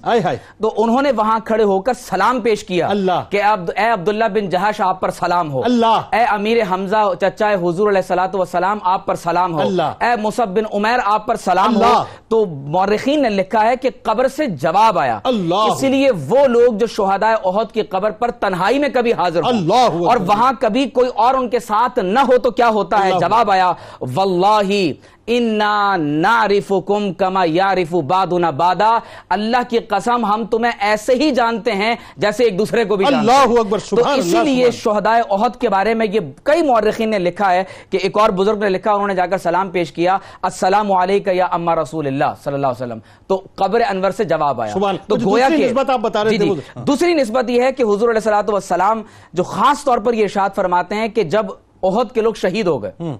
[0.62, 3.42] تو انہوں نے وہاں کھڑے ہو کر سلام پیش کیا اللہ۔ کہ
[3.76, 7.98] اے عبداللہ بن جہش آپ پر سلام ہو۔ اللہ۔ اے امیر حمزہ چچا حضور علیہ
[7.98, 11.82] الصلوۃ والسلام آپ پر سلام ہو۔ اللہ۔ اے مصعب بن عمیر آپ پر سلام ہو۔
[11.84, 16.46] اللہ۔ تو مورخین نے لکھا ہے کہ قبر سے جواب آیا۔ اللہ۔ اسی لیے وہ
[16.46, 19.50] لوگ جو شہداء احد کی قبر پر تنہائی میں کبھی حاضر ہوں۔
[20.08, 23.50] اور وہاں کبھی کوئی اور ان کے ساتھ نہ ہو تو کیا ہوتا ہے؟ جواب
[23.50, 24.92] آیا واللہ
[25.28, 31.94] انا نعرفکم کما یعرف بعضنا بعضا۔ اللہ کی قسم ہم تمہیں ایسے ہی جانتے ہیں
[32.16, 35.56] جیسے ایک دوسرے کو بھی جانتے اللہ ہیں اکبر تو سبحان اسی لیے شہداء احد
[35.60, 38.92] کے بارے میں یہ کئی مورخین نے لکھا ہے کہ ایک اور بزرگ نے لکھا
[38.92, 42.66] انہوں نے جا کر سلام پیش کیا السلام علیکہ یا اما رسول اللہ صلی اللہ
[42.66, 44.72] علیہ وسلم۔ تو قبر انور سے جواب آیا۔
[45.08, 47.72] تو گویا دوسری کہ نسبت آپ بتا رہے جی تھے جی۔ دوسری نسبت یہ ہے
[47.72, 51.46] کہ حضور علیہ والسلام جو خاص طور پر یہ ارشاد فرماتے ہیں کہ جب
[51.82, 53.12] احد کے لوگ شہید ہو گئے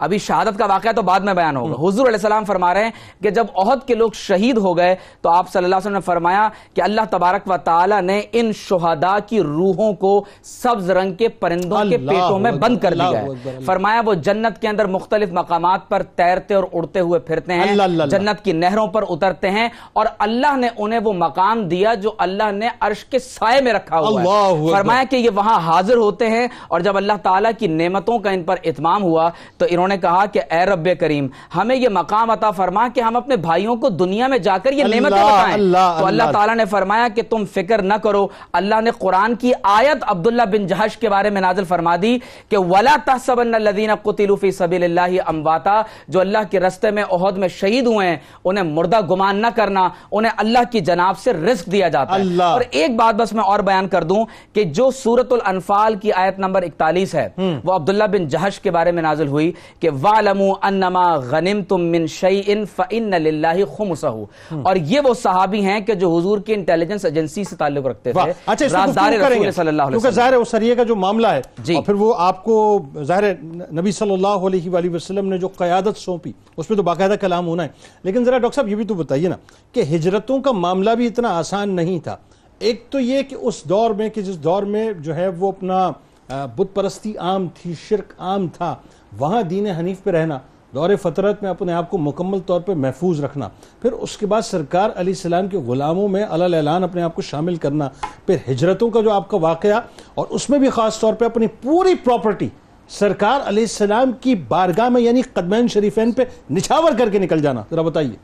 [0.00, 2.90] ابھی شہادت کا واقعہ تو بعد میں بیان ہوگا حضور علیہ السلام فرما رہے ہیں
[3.22, 6.00] کہ جب احد کے لوگ شہید ہو گئے تو آپ صلی اللہ علیہ وسلم نے
[6.00, 11.28] فرمایا کہ اللہ تبارک و تعالی نے ان شہداء کی روحوں کو سبز رنگ کے
[11.28, 15.88] پرندوں کے پیٹوں میں بند کر دیا ہے۔ فرمایا وہ جنت کے اندر مختلف مقامات
[15.88, 19.50] پر تیرتے اور اڑتے ہوئے پھرتے ہیں اللہ، اللہ، اللہ۔ جنت کی نہروں پر اترتے
[19.50, 23.72] ہیں اور اللہ نے انہیں وہ مقام دیا جو اللہ نے عرش کے سائے میں
[23.72, 24.26] رکھا ہوا ہے۔
[24.72, 28.42] فرمایا کہ یہ وہاں حاضر ہوتے ہیں اور جب اللہ تعالیٰ کی نعمتوں کا ان
[28.42, 29.28] پر اتمام ہوا
[29.58, 33.16] تو انہوں نے کہا کہ اے رب کریم ہمیں یہ مقام عطا فرما کہ ہم
[33.16, 36.64] اپنے بھائیوں کو دنیا میں جا کر یہ نعمتیں بتائیں۔ اللہ، تو اللہ۔ تعالیٰ نے
[36.64, 41.08] فرمایا کہ تم فکر نہ کرو اللہ نے قرآن کی آیت عبداللہ بن جہش کے
[41.08, 42.18] بارے میں نازل فرما دی
[42.48, 47.38] کہ ولا تحسبن الذین قتلوا فی سبیل اللہ امواتا جو اللہ کے رستے میں عہد
[47.38, 51.66] میں شہید ہوئے ہیں انہیں مردہ گمان نہ کرنا انہیں اللہ کی جناب سے رزق
[51.66, 54.90] دیا جاتا ہے۔ اللہ۔ اور ایک بات بس میں اور بیان کر دوں کہ جو
[54.90, 57.28] سورت الانفال کی آیت نمبر اکتالیس ہے
[57.64, 62.64] وہ عبداللہ بن جہش کے بارے میں نازل ہوئی۔ کہ وَعْلَمُوا أَنَّمَا غَنِمْتُم مِّن شَيْءٍ
[62.76, 64.24] فَإِنَّ لِلَّهِ خُمُسَهُ۔
[64.62, 68.32] اور یہ وہ صحابی ہیں کہ جو حضور کی انٹیلیجنس ایجنسی سے تعلق رکھتے تھے۔
[68.46, 70.82] اچھا اس کو رازدار رسول صلی اللہ علیہ کیونکہ وسلم۔ ظاہر ہے وہ سریے کا
[70.82, 73.34] جو معاملہ ہے۔ جی۔ اور پھر وہ آپ کو ظاہر ہے
[73.72, 77.46] نبی صلی اللہ علیہ وآلہ وسلم نے جو قیادت سونپی اس پہ تو باقاعدہ کلام
[77.46, 77.68] ہونا ہے۔
[78.02, 79.36] لیکن ذرا ڈاکٹر صاحب یہ بھی تو بتائیے نا
[79.72, 82.16] کہ ہجرتوں کا معاملہ بھی اتنا آسان نہیں تھا۔
[82.58, 85.90] ایک تو یہ کہ اس دور میں کہ جس دور میں جو ہے وہ اپنا
[86.28, 88.74] بت پرستی عام تھی شرک عام تھا
[89.18, 90.38] وہاں دین حنیف پہ رہنا
[90.74, 93.48] دور فطرت میں اپنے آپ کو مکمل طور پہ محفوظ رکھنا
[93.82, 97.22] پھر اس کے بعد سرکار علیہ السلام کے غلاموں میں علل اعلان اپنے آپ کو
[97.22, 97.88] شامل کرنا
[98.26, 99.80] پھر ہجرتوں کا جو آپ کا واقعہ
[100.14, 102.48] اور اس میں بھی خاص طور پہ اپنی پوری پراپرٹی
[102.88, 107.62] سرکار علیہ السلام کی بارگاہ میں یعنی قدمین شریفین پہ نچھاور کر کے نکل جانا۔
[107.70, 108.16] ذرا بتائیے۔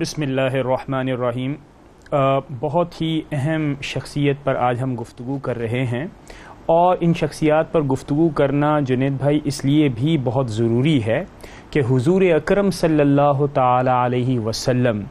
[0.00, 1.54] بسم اللہ الرحمن الرحیم۔
[2.10, 6.06] آ، بہت ہی اہم شخصیت پر آج ہم گفتگو کر رہے ہیں۔
[6.66, 11.22] اور ان شخصیات پر گفتگو کرنا جنید بھائی اس لیے بھی بہت ضروری ہے
[11.70, 15.02] کہ حضور اکرم صلی اللہ تعالی علیہ وسلم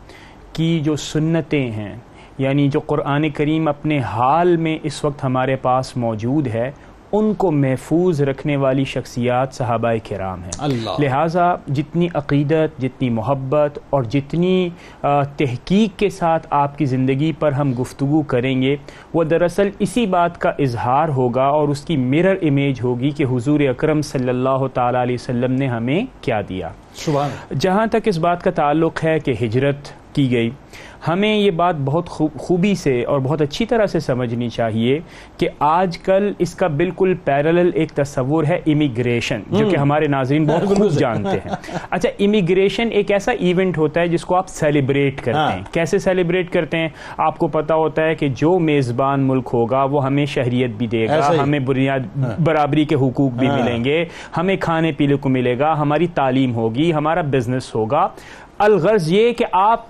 [0.54, 1.96] کی جو سنتیں ہیں
[2.38, 6.70] یعنی جو قرآن کریم اپنے حال میں اس وقت ہمارے پاس موجود ہے
[7.18, 13.80] ان کو محفوظ رکھنے والی شخصیات صحابہ کرام ہیں۔ اللہ۔ لہٰذا جتنی عقیدت جتنی محبت
[13.90, 14.70] اور جتنی
[15.38, 18.76] تحقیق کے ساتھ آپ کی زندگی پر ہم گفتگو کریں گے
[19.14, 23.60] وہ دراصل اسی بات کا اظہار ہوگا اور اس کی مرر امیج ہوگی کہ حضور
[23.60, 26.70] اکرم صلی اللہ تعالیٰ علیہ وسلم نے ہمیں کیا دیا۔
[27.60, 29.78] جہاں تک اس بات کا تعلق ہے کہ ہجرت
[30.16, 30.50] کی گئی
[31.08, 35.00] ہمیں یہ بات بہت خوب خوبی سے اور بہت اچھی طرح سے سمجھنی چاہیے
[35.38, 40.46] کہ آج کل اس کا بالکل پیرلل ایک تصور ہے امیگریشن جو کہ ہمارے ناظرین
[40.46, 41.56] بہت خوب۔ جانتے ہیں
[41.90, 46.00] اچھا امیگریشن ایک ایسا ایونٹ ہوتا ہے جس کو آپ سیلیبریٹ کرتے ہاں۔ ہیں کیسے
[46.00, 50.26] سیلیبریٹ کرتے ہیں آپ کو پتا ہوتا ہے کہ جو میزبان ملک ہوگا وہ ہمیں
[50.26, 52.00] شہریت بھی دے گا۔ ہمیں بنیاد
[52.40, 54.04] برابری کے حقوق بھی ہاں۔ ملیں گے
[54.38, 58.08] ہمیں کھانے پینے کو ملے گا ہماری تعلیم ہوگی ہمارا بزنس ہوگا
[58.58, 59.88] الغرض یہ کہ آپ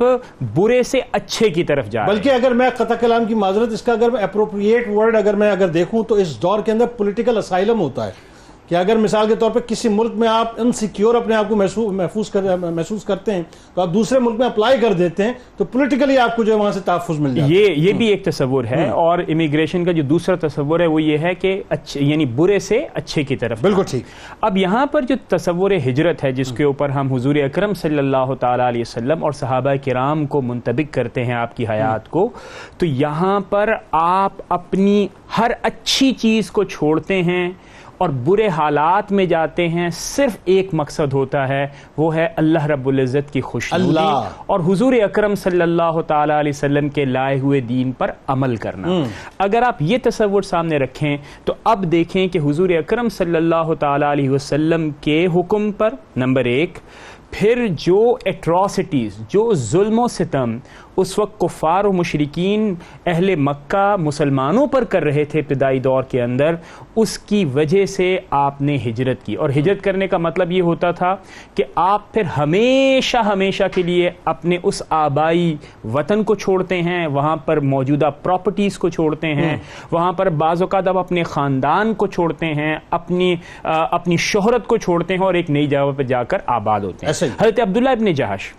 [0.56, 3.92] برے سے اچھے کی طرف جائیں۔ بلکہ اگر میں قطع کلام کی معذرت، اس کا
[3.92, 7.80] اگر میں اپروپریٹ ورڈ اگر میں اگر دیکھوں تو اس دور کے اندر پولیٹیکل اسائلم
[7.80, 8.35] ہوتا ہے۔
[8.70, 12.30] کہ اگر مثال کے طور پہ کسی ملک میں آپ انسیکیور اپنے آپ کو محفوظ
[12.30, 13.42] کر محسوس کرتے ہیں
[13.76, 16.58] تو آپ دوسرے ملک میں اپلائی کر دیتے ہیں تو پولیٹیکلی آپ کو جو ہے
[16.58, 20.04] وہاں سے تحفظ مل جاتا یہ یہ بھی ایک تصور ہے اور امیگریشن کا جو
[20.04, 23.84] دوسرا تصور ہے وہ یہ ہے کہ اچھے یعنی برے سے اچھے کی طرف۔ بالکل
[23.90, 24.04] ٹھیک۔
[24.42, 28.34] اب یہاں پر جو تصور ہجرت ہے جس کے اوپر ہم حضور اکرم صلی اللہ
[28.40, 32.30] تعالیٰ علیہ وسلم اور صحابہ کرام کو منطبق کرتے ہیں آپ کی حیات کو
[32.78, 37.50] تو یہاں پر آپ اپنی ہر اچھی چیز کو چھوڑتے ہیں
[37.98, 42.88] اور برے حالات میں جاتے ہیں صرف ایک مقصد ہوتا ہے وہ ہے اللہ رب
[42.88, 43.74] العزت کی خوش
[44.46, 48.88] اور حضور اکرم صلی اللہ تعالی علیہ وسلم کے لائے ہوئے دین پر عمل کرنا۔
[49.40, 54.06] اگر آپ یہ تصور سامنے رکھیں تو اب دیکھیں کہ حضور اکرم صلی اللہ تعالی
[54.12, 56.80] علیہ وسلم کے حکم پر نمبر ایک
[57.32, 60.58] پھر جو ایٹراسٹیز جو ظلم و ستم
[60.98, 62.74] اس وقت کفار و مشرقین
[63.06, 66.56] اہل مکہ مسلمانوں پر کر رہے تھے ابتدائی دور کے اندر
[66.96, 70.92] اس کی وجہ سے آپ نے ہجرت کی۔ اور ہجرت کرنے کا مطلب یہ ہوتا
[70.92, 71.16] تھا
[71.56, 75.56] کہ آپ پھر ہمیشہ ہمیشہ کے لیے اپنے اس آبائی
[75.94, 79.58] وطن کو چھوڑتے ہیں وہاں پر موجودہ پراپرٹیز کو چھوڑتے ہیں
[79.92, 84.78] وہاں پر بعض اوقات آپ اپنے خاندان کو چھوڑتے ہیں اپنی آ، اپنی شہرت کو
[84.78, 88.12] چھوڑتے ہیں اور ایک نئی جگہ پہ جا کر آباد ہوتے ہیں۔ حضرت عبداللہ ابن
[88.14, 88.54] جہش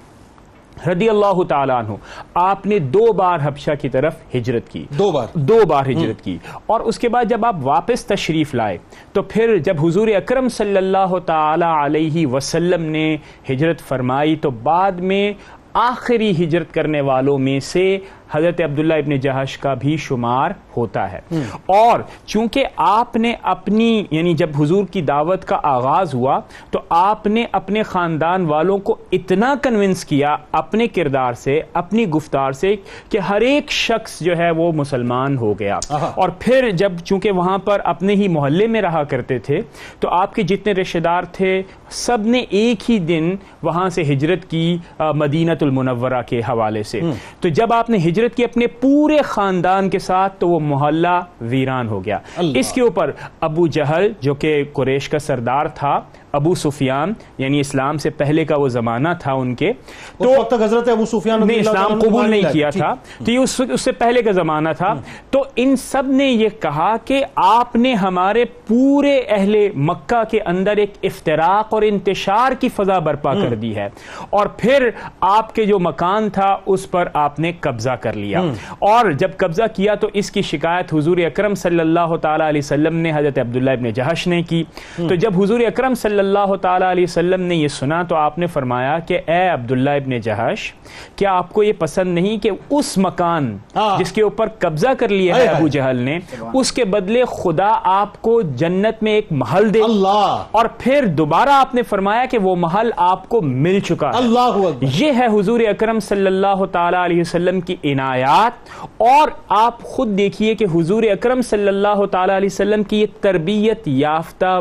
[0.86, 1.92] رضی اللہ تعالیٰ عنہ
[2.34, 6.38] آپ نے دو بار حبشہ کی طرف ہجرت کی۔ دو بار۔ دو بار ہجرت کی۔
[6.66, 8.78] اور اس کے بعد جب آپ واپس تشریف لائے
[9.12, 13.16] تو پھر جب حضور اکرم صلی اللہ تعالی علیہ وسلم نے
[13.50, 15.32] ہجرت فرمائی تو بعد میں
[15.74, 17.98] آخری ہجرت کرنے والوں میں سے
[18.30, 21.20] حضرت عبداللہ ابن جہش کا بھی شمار ہوتا ہے۔
[21.66, 27.26] اور چونکہ آپ نے اپنی یعنی جب حضور کی دعوت کا آغاز ہوا تو آپ
[27.26, 32.76] نے اپنے خاندان والوں کو اتنا کنونس کیا اپنے کردار سے اپنی گفتار سے
[33.10, 35.78] کہ ہر ایک شخص جو ہے وہ مسلمان ہو گیا۔
[36.14, 39.60] اور پھر جب چونکہ وہاں پر اپنے ہی محلے میں رہا کرتے تھے
[40.00, 44.50] تو آپ کے جتنے رشتہ دار تھے سب نے ایک ہی دن وہاں سے ہجرت
[44.50, 47.00] کی آ، مدینۃ المنورہ کے حوالے سے۔
[47.40, 51.88] تو جب آپ نے ہجرت کی اپنے پورے خاندان کے ساتھ تو وہ محلہ ویران
[51.88, 56.00] ہو گیا۔ اس کے اوپر ابو جہل جو کہ قریش کا سردار تھا
[56.36, 59.70] ابو سفیان یعنی اسلام سے پہلے کا وہ زمانہ تھا ان کے
[60.18, 62.94] اس وقت تک حضرت ابو سفیان نے اسلام قبول نہیں کیا۔ تھا۔
[63.24, 64.94] تو یہ اس اس سے پہلے کا زمانہ تھا۔
[65.30, 70.76] تو ان سب نے یہ کہا کہ آپ نے ہمارے پورے اہل مکہ کے اندر
[70.76, 73.88] ایک افتراق اور انتشار کی فضا برپا کر دی ہے۔
[74.30, 78.40] اور پھر آپ کے جو مکان تھا اس پر آپ نے قبضہ کر لیا۔
[78.78, 82.96] اور جب قبضہ کیا تو اس کی شکایت حضور اکرم صلی اللہ تعالی علیہ وسلم
[82.96, 84.64] نے حضرت عبداللہ ابن جہش نے کی۔
[84.96, 86.25] تو جب حضور اکرم صلی اللہ
[86.62, 90.72] تعالی علیہ وسلم نے یہ سنا تو آپ نے فرمایا کہ اے عبداللہ ابن جہش
[91.16, 95.08] کیا آپ کو یہ پسند نہیں کہ اس مکان ہاں۔ جس کے اوپر قبضہ کر
[95.08, 96.18] لیا ہے۔ ابو جہل نے
[96.54, 101.48] اس کے بدلے خدا آپ کو جنت میں ایک محل دے۔ اللہ۔ اور پھر دوبارہ
[101.52, 105.26] آپ نے فرمایا کہ وہ محل آپ کو مل چکا ہے۔ اللہ اکبر۔ یہ ہے
[105.26, 108.52] حضور اکرم صلی اللہ تعالی علیہ وسلم کی عنایات۔
[108.96, 113.88] اور آپ خود دیکھیے کہ حضور اکرم صلی اللہ تعالی علیہ وسلم کی یہ تربیت
[113.88, 114.60] یافتہ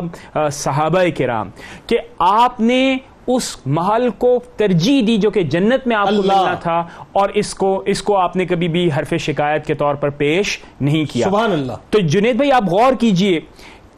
[0.52, 1.45] صحابہ کرام۔
[1.86, 6.54] کہ آپ نے اس محل کو ترجیح دی جو کہ جنت میں آپ کو۔ ملنا
[6.54, 10.10] تھا اور اس کو اس کو آپ نے کبھی بھی حرف شکایت کے طور پر
[10.10, 13.40] پیش نہیں کیا سبحان اللہ تو جنید بھائی آپ غور کیجیے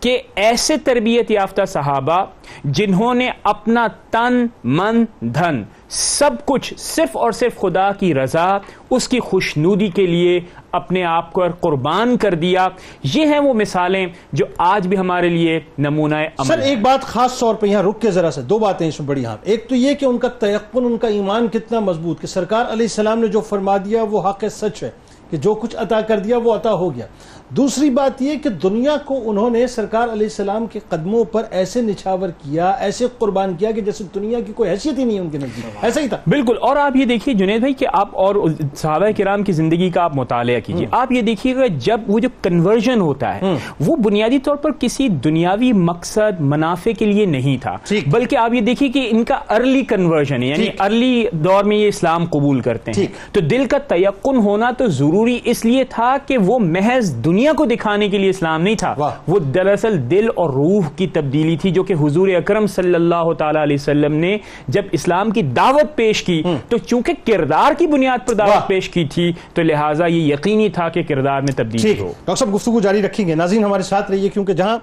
[0.01, 2.25] کہ ایسے تربیت یافتہ صحابہ
[2.65, 8.47] جنہوں نے اپنا تن، من، دھن سب کچھ صرف اور صرف خدا کی رضا،
[8.91, 10.39] اس کی خوشنودی کے لیے
[10.73, 12.69] اپنے آپ کو قربان کر دیا،
[13.15, 17.39] یہ ہیں وہ مثالیں جو آج بھی ہمارے لیے نمونہ عمل سر، ایک بات خاص
[17.39, 19.75] طور پہ یہاں رک کے ذرا سے دو باتیں اس میں بڑی ہاں ایک تو
[19.75, 23.27] یہ کہ ان کا تیقن، ان کا ایمان کتنا مضبوط کہ سرکار علیہ السلام نے
[23.27, 24.91] جو فرما دیا وہ حق سچ ہے،
[25.31, 27.07] کہ جو کچھ عطا کر دیا وہ عطا ہو گیا۔
[27.51, 31.83] دوسری بات یہ کہ دنیا کو انہوں نے سرکار علیہ السلام کے قدموں پر ایسے
[31.83, 35.39] نچھاور کیا ایسے قربان کیا کہ جیسے دنیا کی کوئی حیثیت ہی نہیں ان کے
[35.39, 38.35] نزدیک۔ ایسا ہی تھا۔ بالکل۔ اور آپ یہ دیکھیے جنید بھائی کہ آپ اور
[38.75, 42.29] صحابہ کرام کی زندگی کا آپ مطالعہ کیجیے۔ آپ یہ دیکھیے گا جب وہ جو
[42.43, 43.41] کنورژن ہوتا ہے
[43.81, 47.77] وہ بنیادی طور پر کسی دنیاوی مقصد منافع کے لیے نہیں تھا۔
[48.11, 51.89] بلکہ آپ یہ دیکھیے کہ ان کا ارلی کنورژن ہے یعنی۔ ارلی دور میں یہ
[51.89, 56.39] اسلام قبول کرتے ہیں۔ تو دل کا تیقن ہونا تو ضروری اس لیے تھا کہ
[56.39, 58.95] وہ محض دنیا کو دکھانے کے لیے اسلام نہیں تھا۔
[59.29, 63.63] وہ دراصل دل اور روح کی تبدیلی تھی جو کہ حضور اکرم صلی اللہ تعالی
[63.63, 68.35] علیہ وسلم نے جب اسلام کی دعوت پیش کی تو چونکہ کردار کی بنیاد پر۔
[68.35, 72.35] دعوت پیش کی تھی تو لہٰذا یہ یقینی تھا کہ کردار میں تبدیلی ہو۔ ڈاکٹر
[72.35, 74.79] صاحب گفتگو جاری رکھیں گے۔ ناظرین ہمارے ساتھ رہیے کیونکہ جہاں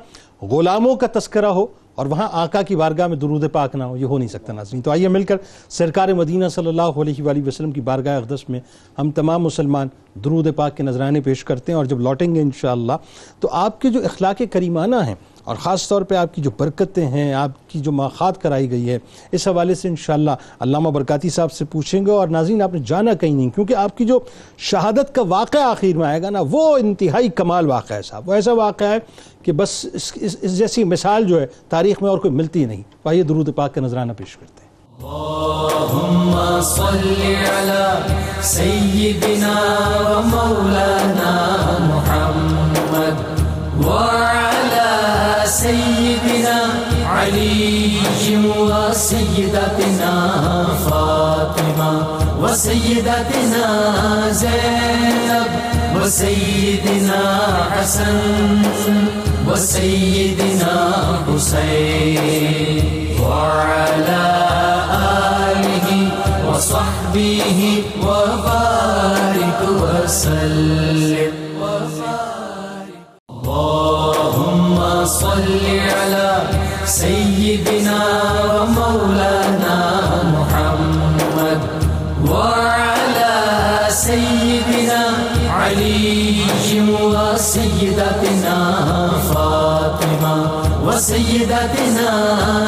[0.45, 1.65] غلاموں کا تذکرہ ہو
[1.95, 4.81] اور وہاں آقا کی بارگاہ میں درود پاک نہ ہو، یہ ہو نہیں سکتا ناظرین۔
[4.81, 5.37] تو آئیے مل کر
[5.69, 8.59] سرکار مدینہ صلی اللہ علیہ وآلہ وسلم کی بارگاہ اقدس میں
[8.97, 9.87] ہم تمام مسلمان
[10.23, 12.93] درود پاک کے نذرانے پیش کرتے ہیں اور جب لوٹیں گے انشاءاللہ،
[13.39, 17.05] تو آپ کے جو اخلاق کریمانہ ہیں اور خاص طور پہ آپ کی جو برکتیں
[17.07, 18.97] ہیں، آپ کی جو ماخات کرائی گئی ہے،
[19.31, 23.13] اس حوالے سے انشاءاللہ علامہ برکاتی صاحب سے پوچھیں گے اور ناظرین، آپ نے جانا
[23.13, 24.19] کہیں نہیں، کیونکہ آپ کی جو
[24.57, 28.33] شہادت کا واقعہ آخر میں آئے گا نا، وہ انتہائی کمال واقعہ ہے صاحب۔ وہ
[28.33, 28.97] ایسا واقعہ ہے
[29.45, 32.81] کہ بس اس, اس, اس جیسی مثال جو ہے تاریخ میں اور کوئی ملتی نہیں۔
[33.03, 34.65] تو آئیے درود پاک کا نذرانہ پیش کرتے ہیں۔
[35.03, 37.13] اللهم صل
[37.57, 39.53] على سيدنا
[40.09, 41.33] ومولانا
[41.79, 43.39] محمد
[43.85, 44.91] وعلى
[45.47, 46.57] سيدنا
[47.21, 47.97] علي
[48.59, 50.13] وسيدتنا
[50.83, 51.99] فاطمة
[52.43, 53.65] وسيدتنا
[54.31, 57.21] زينب وسيدنا
[57.81, 58.19] حسن
[59.47, 60.75] وسيدنا
[61.27, 62.83] حسين
[63.21, 64.25] وعلى
[65.51, 65.89] آله
[66.47, 67.59] وصحبه
[68.01, 71.33] وبارك وسلم.
[73.45, 76.29] اللهم صل على
[76.85, 78.01] سيدنا
[78.55, 79.79] ومولانا
[80.35, 81.61] محمد
[82.29, 83.33] وعلى
[83.89, 85.03] سيدنا
[85.49, 86.35] علي
[87.35, 89.14] وسيدتنا فاطمة
[90.95, 92.11] وسيدتنا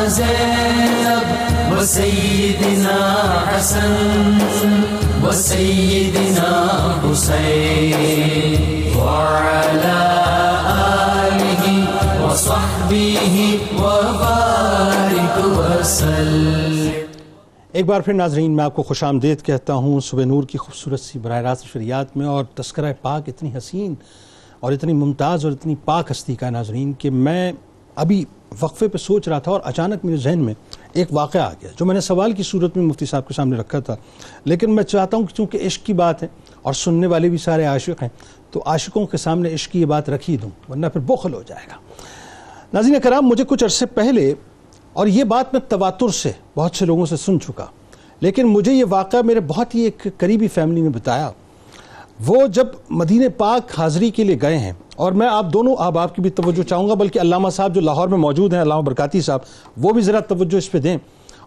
[0.08, 1.28] زينب
[1.72, 3.00] وسيدنا
[3.48, 3.94] حسن
[5.24, 6.50] وسيدنا
[7.04, 8.60] حسين
[8.98, 10.00] وعلى
[11.24, 11.64] آله
[12.24, 13.36] وصحبه
[13.80, 16.92] وبارك وسلم
[17.72, 21.00] ایک بار پھر ناظرین، میں آپ کو خوش آمدید کہتا ہوں، صبح نور کی خوبصورت
[21.00, 23.96] سی براہ راست شریعت میں، اور تذکرہ پاک اتنی حسین
[24.60, 27.52] اور اتنی ممتاز اور اتنی پاک ہستی کا ناظرین، کہ میں
[27.98, 28.26] ابھی
[28.62, 30.54] وقفے پہ سوچ رہا تھا اور اچانک میرے ذہن میں
[30.94, 33.58] ایک واقعہ آ گیا جو میں نے سوال کی صورت میں مفتی صاحب کے سامنے
[33.58, 33.96] رکھا تھا۔
[34.46, 36.28] لیکن میں چاہتا ہوں کہ چونکہ عشق کی بات ہے
[36.62, 38.10] اور سننے والے بھی سارے عاشق ہیں،
[38.52, 41.44] تو عاشقوں کے سامنے عشق کی یہ بات رکھ ہی دوں، ورنہ پھر بخل ہو
[41.48, 41.76] جائے گا۔
[42.74, 44.34] ناظرین کرام، مجھے کچھ عرصے پہلے
[44.94, 47.66] اور یہ بات میں تواتر سے بہت سے لوگوں سے سن چکا،
[48.20, 51.32] لیکن مجھے یہ واقعہ میرے بہت ہی ایک قریبی فیملی نے بتایا۔
[52.26, 56.22] وہ جب مدینہ پاک حاضری کے لیے گئے ہیں، اور میں آپ دونوں احباب کی
[56.22, 59.40] بھی توجہ چاہوں گا، بلکہ علامہ صاحب جو لاہور میں موجود ہیں، علامہ برکاتی صاحب،
[59.78, 60.98] وہ بھی ذرا توجہ اس پہ دیں۔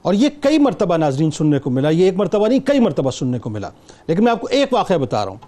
[0.02, 3.38] اور یہ کئی مرتبہ ناظرین سننے کو ملا، یہ ایک مرتبہ نہیں، کئی مرتبہ سننے
[3.38, 3.70] کو ملا۔
[4.06, 5.38] لیکن میں آپ کو ایک واقعہ بتا رہا ہوں۔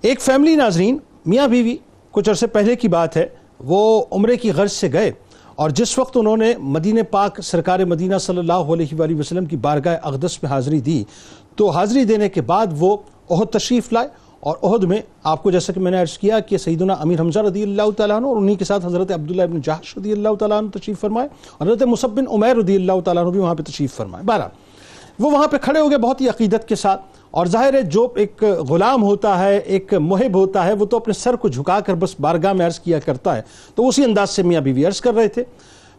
[0.00, 1.76] ایک فیملی ناظرین، میاں بیوی،
[2.10, 3.26] کچھ عرصے پہلے کی بات ہے،
[3.60, 5.12] وہ عمرے کی غرض سے گئے۔
[5.54, 9.56] اور جس وقت انہوں نے مدینہ پاک سرکار مدینہ صلی اللہ علیہ وآلہ وسلم کی
[9.56, 11.04] بارگاہ اقدس میں حاضری دی،
[11.56, 12.96] تو حاضری دینے کے بعد وہ
[13.30, 14.08] عہد تشریف لائے
[14.40, 17.38] اور عہد میں آپ کو جیسا کہ میں نے عرض کیا کہ سیدنا امیر حمزہ
[17.38, 20.58] رضی اللہ تعالیٰ عنہ اور انہی کے ساتھ حضرت عبداللہ ابن جہش رضی اللہ تعالیٰ
[20.58, 23.62] عنہ تشریف فرمائے اور حضرت مصب بن عمیر رضی اللہ تعالیٰ عنہ بھی وہاں پہ
[23.62, 24.48] تشریف فرمائے۔ بارہ
[25.18, 28.08] وہ وہاں پہ کھڑے ہو گئے بہت ہی عقیدت کے ساتھ اور ظاہر ہے جو
[28.16, 31.94] ایک غلام ہوتا ہے، ایک محب ہوتا ہے، وہ تو اپنے سر کو جھکا کر
[31.94, 33.42] بس بارگاہ میں عرض کیا کرتا ہے۔
[33.74, 35.44] تو اسی انداز سے میاں بیوی عرض کر رہے تھے۔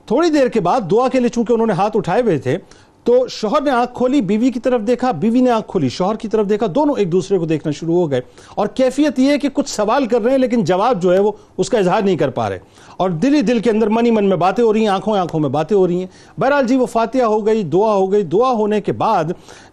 [0.06, 2.58] تھوڑی دیر کے بعد دعا کے لیے چونکہ انہوں نے ہاتھ اٹھائے ہوئے تھے
[3.04, 6.28] تو شوہر نے آنکھ کھولی، بیوی کی طرف دیکھا، بیوی نے آنکھ کھولی، شوہر کی
[6.28, 8.22] طرف دیکھا، دونوں ایک دوسرے کو دیکھنا شروع ہو گئے۔
[8.56, 11.32] اور کیفیت یہ ہے کہ کچھ سوال کر رہے ہیں لیکن جواب جو ہے وہ
[11.58, 12.60] اس کا اظہار نہیں کر پا رہے۔
[12.98, 15.40] اور دل ہی دل کے اندر منی من میں باتیں ہو رہی ہیں، آنکھوں آنکھوں
[15.40, 18.52] میں باتیں ہو رہی ہیں۔ بہرحال جی وہ فاتحہ ہو گئی، دعا ہو گئی۔ دعا
[18.52, 19.24] ہونے کے بعد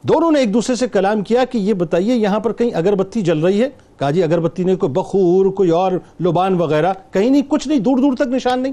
[0.03, 3.39] دونوں نے ایک دوسرے سے کلام کیا کہ یہ بتائیے یہاں پر کہیں اگربتی جل
[3.39, 7.69] رہی ہے؟ کہا جی اگربتی نہیں، کوئی بخور، کوئی اور لبان وغیرہ، کہیں نہیں، کچھ
[7.69, 8.73] نہیں، دور دور تک نشان نہیں۔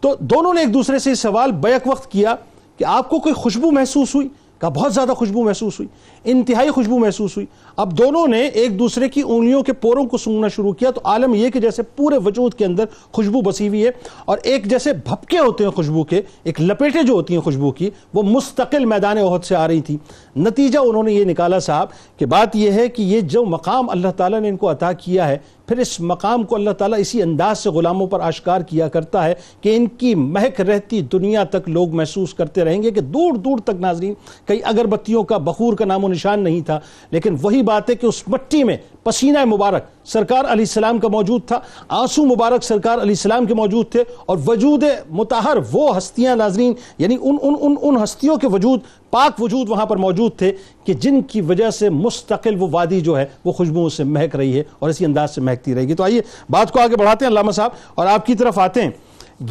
[0.00, 2.34] تو دونوں نے ایک دوسرے سے سوال بیک وقت کیا۔
[2.80, 4.28] کہ آپ کو کوئی خوشبو محسوس ہوئی؟
[4.60, 5.88] کہا بہت زیادہ خوشبو محسوس ہوئی۔
[6.24, 10.48] انتہائی خوشبو محسوس ہوئی۔ اب دونوں نے ایک دوسرے کی انگلیوں کے پوروں کو سونگنا
[10.48, 13.90] شروع کیا، تو عالم یہ کہ جیسے پورے وجود کے اندر خوشبو بسی ہوئی ہے،
[14.24, 17.90] اور ایک جیسے بھپکے ہوتے ہیں خوشبو کے، ایک لپیٹیں جو ہوتی ہیں خوشبو کی،
[18.14, 19.96] وہ مستقل میدان عہد سے آ رہی تھی
[20.36, 24.10] نتیجہ انہوں نے یہ نکالا صاحب کہ بات یہ ہے کہ یہ جو مقام اللہ
[24.16, 27.58] تعالیٰ نے ان کو عطا کیا ہے، پھر اس مقام کو اللہ تعالیٰ اسی انداز
[27.58, 31.94] سے غلاموں پر آشکار کیا کرتا ہے کہ ان کی مہک رہتی دنیا تک لوگ
[31.96, 34.14] محسوس کرتے رہیں گے کہ دور دور تک ناظرین،
[34.46, 36.78] کئی اگربتیوں کا بخور کا نام و نشان نہیں تھا،
[37.10, 41.46] لیکن وہی بات ہے کہ اس مٹی میں پسینہ مبارک سرکار علیہ السلام کا موجود
[41.48, 46.72] تھا، آنسو مبارک سرکار علیہ السلام کے موجود تھے اور وجود متحر وہ ہستیاں ناظرین
[46.98, 50.52] یعنی ان ان ان ان ہستیوں کے وجود، پاک وجود وہاں پر موجود تھے
[50.84, 54.56] کہ جن کی وجہ سے مستقل وہ وادی جو ہے وہ خوشبوؤں سے مہک رہی
[54.58, 56.20] ہے اور اسی انداز سے مہکتی رہے گی۔ تو آئیے
[56.50, 58.90] بات کو آگے بڑھاتے ہیں علامہ صاحب اور آپ کی طرف آتے ہیں۔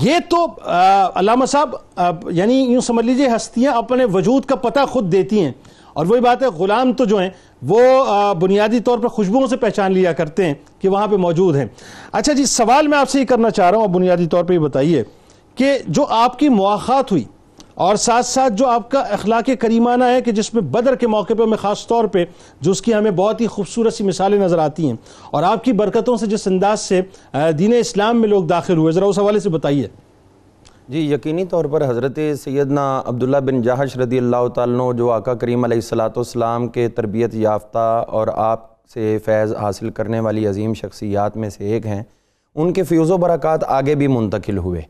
[0.01, 0.45] یہ تو
[1.19, 5.51] علامہ صاحب یعنی یوں سمجھ لیجیے، ہستیاں اپنے وجود کا پتہ خود دیتی ہیں۔
[5.93, 7.29] اور وہی بات ہے، غلام تو جو ہیں،
[7.61, 7.81] وہ
[8.41, 11.65] بنیادی طور پر خوشبوؤں سے پہچان لیا کرتے ہیں کہ وہاں پہ موجود ہیں۔
[12.11, 14.53] اچھا جی سوال میں آپ سے یہ کرنا چاہ رہا ہوں، اور بنیادی طور پہ
[14.53, 15.03] یہ بتائیے
[15.57, 17.23] کہ جو آپ کی مواخات ہوئی،
[17.75, 21.33] اور ساتھ ساتھ جو آپ کا اخلاق کریمانہ ہے کہ جس میں بدر کے موقع
[21.33, 22.23] پہ ہمیں خاص طور پہ،
[22.61, 24.95] جو اس کی ہمیں بہت ہی خوبصورت سی مثالیں نظر آتی ہیں،
[25.31, 27.01] اور آپ کی برکتوں سے، جس انداز سے
[27.57, 29.87] دین اسلام میں لوگ داخل ہوئے، ذرا اس حوالے سے بتائیے۔
[30.89, 35.63] جی یقینی طور پر حضرت سیدنا عبداللہ بن جہش رضی اللہ تعالیٰ جو آقا کریم
[35.63, 41.37] علیہ السلاۃ والسلام کے تربیت یافتہ اور آپ سے فیض حاصل کرنے والی عظیم شخصیات
[41.37, 42.03] میں سے ایک ہیں،
[42.55, 44.81] ان کے فیوز و برکات آگے بھی منتقل ہوئے۔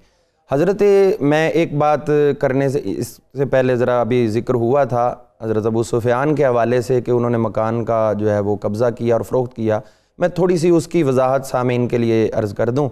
[0.51, 0.83] حضرت،
[1.19, 2.09] میں ایک بات
[2.39, 6.81] کرنے سے، اس سے پہلے ذرا ابھی ذکر ہوا تھا حضرت ابو سفیان کے حوالے
[6.81, 9.79] سے کہ انہوں نے مکان کا جو ہے وہ قبضہ کیا اور فروخت کیا۔
[10.17, 12.89] میں تھوڑی سی اس کی وضاحت سامعین کے لیے عرض کر دوں۔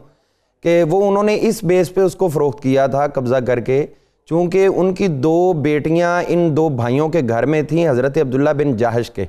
[0.63, 3.85] کہ وہ انہوں نے اس بیس پہ اس کو فروخت کیا تھا قبضہ کر کے،
[4.29, 8.75] چونکہ ان کی دو بیٹیاں ان دو بھائیوں کے گھر میں تھیں، حضرت عبداللہ بن
[8.77, 9.25] جہش کے۔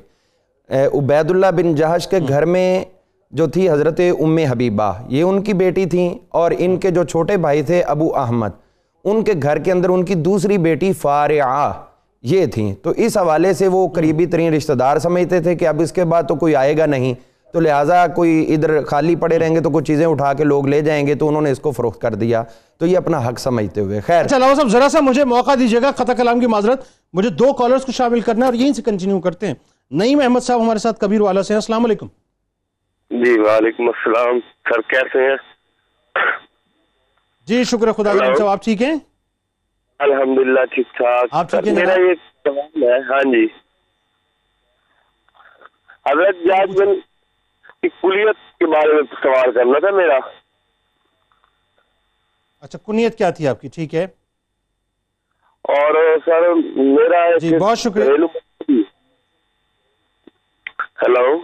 [0.69, 2.83] عبید اللہ بن جہش کے گھر میں
[3.31, 7.37] جو تھی حضرت ام حبیبہ، یہ ان کی بیٹی تھیں اور ان کے جو چھوٹے
[7.37, 8.49] بھائی تھے ابو احمد،
[9.05, 11.71] ان کے گھر کے اندر ان کی دوسری بیٹی فارعہ
[12.23, 15.81] یہ تھیں۔ تو اس حوالے سے وہ قریبی ترین رشتہ دار سمجھتے تھے کہ اب
[15.81, 17.13] اس کے بعد تو کوئی آئے گا نہیں۔
[17.53, 20.81] تو لہٰذا کوئی ادھر خالی پڑے رہیں گے تو کچھ چیزیں اٹھا کے لوگ لے
[20.81, 22.43] جائیں گے تو انہوں نے اس کو فروخت کر دیا۔
[22.77, 25.81] تو یہ اپنا حق سمجھتے ہوئے۔ خیر۔ اچھا علاوہ صاحب ذرا سا مجھے موقع دیجیے
[25.81, 26.83] گا خطا کلام کی معذرت۔
[27.13, 29.53] مجھے دو کالرز کو شامل کرنا ہے اور یہیں سے کنٹینیو کرتے ہیں۔
[29.91, 32.07] نعیم احمد صاحب ہمارے ساتھ کبیر والا سے ہیں۔ السلام علیکم۔
[33.09, 35.37] جی وعلیکم السلام۔ سر کیسے ہیں؟
[37.47, 38.95] جی شکر خدا کا صاحب آپ ٹھیک ہیں؟
[39.99, 43.45] الحمدللہ ٹھیک ٹھاک۔ آپ ٹھیک ہیں؟ میرا؟ یہ سوال ہے۔ ہاں جی۔
[46.09, 46.87] حضرت جاج بن
[47.81, 50.19] کی کلیت کے بارے میں سوال کرنا تھا میرا۔
[52.61, 54.03] اچھا کنیت کیا تھی آپ کی؟ ٹھیک ہے۔
[55.61, 58.03] اور سر میرا جی، بہت شکریہ۔
[61.01, 61.41] ہیلو۔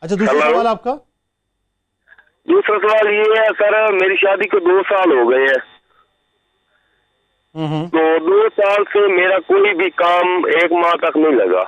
[0.00, 0.94] اچھا دوسرا؟ سوال آپ کا؟
[2.44, 5.78] دوسرا سوال یہ ہے سر میری شادی کو دو سال ہو گئے ہیں۔
[7.86, 11.64] تو دو سال سے میرا کوئی بھی کام ایک ماہ تک نہیں لگا۔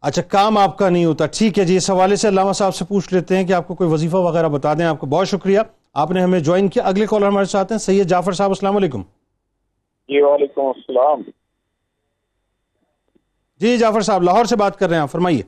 [0.00, 2.84] اچھا کام آپ کا نہیں ہوتا۔ ٹھیک ہے جی اس حوالے سے علامہ صاحب سے
[2.84, 5.60] پوچھ لیتے ہیں کہ آپ کو کوئی وظیفہ وغیرہ بتا دیں آپ کو بہت شکریہ۔
[5.94, 9.02] آپ نے ہمیں جوائن کیا۔ اگلے کالر ہمارے ساتھ ہیں۔ سید جعفر صاحب السلام علیکم۔
[10.08, 11.22] جی وعلیکم السلام۔
[13.60, 15.42] جی جعفر صاحب لاہور سے بات کر رہے ہیں آپ فرمائیے۔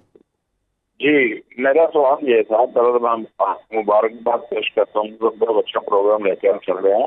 [1.01, 6.59] جی میرا سوال یہ تھا مبارکباد پیش کرتا ہوں۔ بہت اچھا پروگرام لے کے ہم
[6.66, 7.07] چل رہے ہیں۔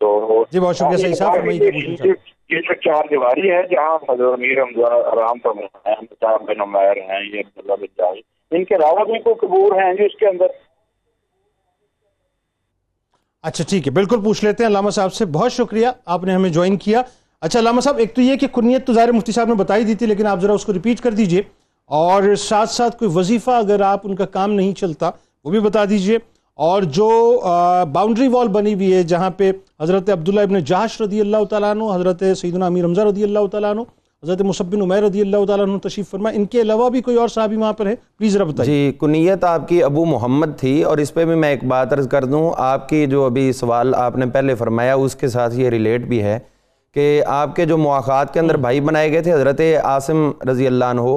[0.00, 2.08] تو جی، بہت شکریہ چاہتے
[2.50, 5.38] یہ جو چار دیواری ہے جہاں حضرت امیر آرام
[5.86, 5.94] ہیں
[6.46, 8.18] بن عمیر ہیں یہ عبداللہ بن
[8.50, 10.46] ان کے علاوہ بھی کوئی قبور ہیں جی اس کے اندر؟
[13.42, 16.50] اچھا ٹھیک ہے بالکل پوچھ لیتے ہیں علامہ صاحب سے۔ بہت شکریہ آپ نے ہمیں
[16.50, 17.02] جوائن کیا۔
[17.40, 19.94] اچھا علامہ صاحب ایک تو یہ کہ کنیت تو ظاہر مفتی صاحب نے بتائی دی
[19.94, 21.42] تھی لیکن آپ ذرا اس کو ریپیٹ کر دیجیے۔
[21.90, 25.10] اور ساتھ ساتھ کوئی وظیفہ اگر آپ ان کا کام نہیں چلتا
[25.44, 26.18] وہ بھی بتا دیجیے۔
[26.58, 27.08] اور جو
[27.92, 29.50] باؤنڈری وال بنی ہوئی ہے جہاں پہ
[29.80, 33.70] حضرت عبداللہ ابن جاش رضی اللہ تعالیٰ عنہ حضرت سیدنا امیر حمزہ رضی اللہ تعالیٰ
[33.70, 33.80] عنہ
[34.22, 37.16] حضرت مصب بن عمیر رضی اللہ تعالیٰ عنہ تشریف فرما ان کے علاوہ بھی کوئی
[37.16, 40.82] اور صحابی وہاں پر ہے پلیز ذرا بتائیے۔ جی کنیت آپ کی ابو محمد تھی
[40.82, 43.94] اور اس پہ بھی میں ایک بات عرض کر دوں۔ آپ کی جو ابھی سوال
[43.94, 46.38] آپ نے پہلے فرمایا اس کے ساتھ یہ ریلیٹ بھی ہے
[46.96, 50.84] کہ آپ کے جو مواقعات کے اندر بھائی بنائے گئے تھے حضرت عاصم رضی اللہ
[50.84, 51.16] عنہ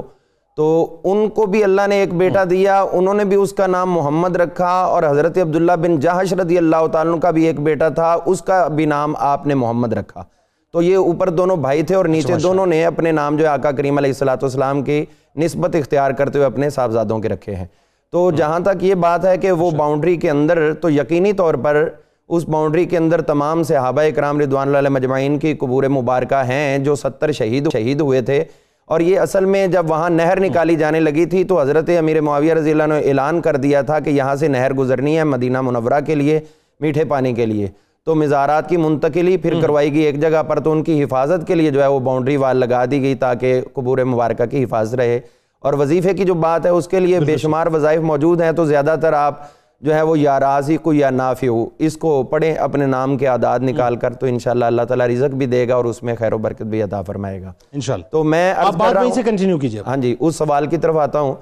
[0.55, 3.91] تو ان کو بھی اللہ نے ایک بیٹا دیا انہوں نے بھی اس کا نام
[3.91, 8.17] محمد رکھا اور حضرت عبداللہ بن جہش رضی اللہ تعالیٰ کا بھی ایک بیٹا تھا
[8.25, 10.23] اس کا بھی نام آپ نے محمد رکھا۔
[10.71, 13.97] تو یہ اوپر دونوں بھائی تھے اور نیچے دونوں نے اپنے نام جو آقا کریم
[13.97, 17.65] علیہ الصلوۃ والسلام کی نسبت اختیار کرتے ہوئے اپنے صاحبزادوں کے رکھے ہیں۔
[18.11, 21.89] تو جہاں تک یہ بات ہے کہ وہ باؤنڈری کے اندر تو یقینی طور پر
[22.29, 26.77] اس باؤنڈری کے اندر تمام صحابہ اکرام رضوان اللہ علیہ مجمعین کی قبور مبارکہ ہیں
[26.77, 28.43] جو ستر شہید شہید ہوئے تھے۔
[28.89, 32.53] اور یہ اصل میں جب وہاں نہر نکالی جانے لگی تھی تو حضرت امیر معاویہ
[32.53, 35.99] رضی اللہ نے اعلان کر دیا تھا کہ یہاں سے نہر گزرنی ہے مدینہ منورہ
[36.05, 36.39] کے لیے
[36.79, 37.67] میٹھے پانی کے لیے۔
[38.05, 41.55] تو مزارات کی منتقلی پھر کروائی گئی ایک جگہ پر تو ان کی حفاظت کے
[41.55, 45.19] لیے جو ہے وہ باؤنڈری وال لگا دی گئی تاکہ قبور مبارکہ کی حفاظت رہے۔
[45.59, 48.65] اور وظیفے کی جو بات ہے اس کے لیے بے شمار وظائف موجود ہیں۔ تو
[48.65, 52.53] زیادہ تر آپ جو ہے وہ یا راضی کو یا نافع ہو اس کو پڑھیں
[52.53, 55.85] اپنے نام کے اعداد نکال کر تو انشاءاللہ اللہ تعالیٰ رزق بھی دے گا اور
[55.85, 59.11] اس میں خیر و برکت بھی عطا فرمائے گا۔ انشاءاللہ۔ تو میں آپ بات وہیں
[59.11, 61.33] سے کنٹینیو کیجیے ہاں جی اس سوال کی طرف آتا ہوں۔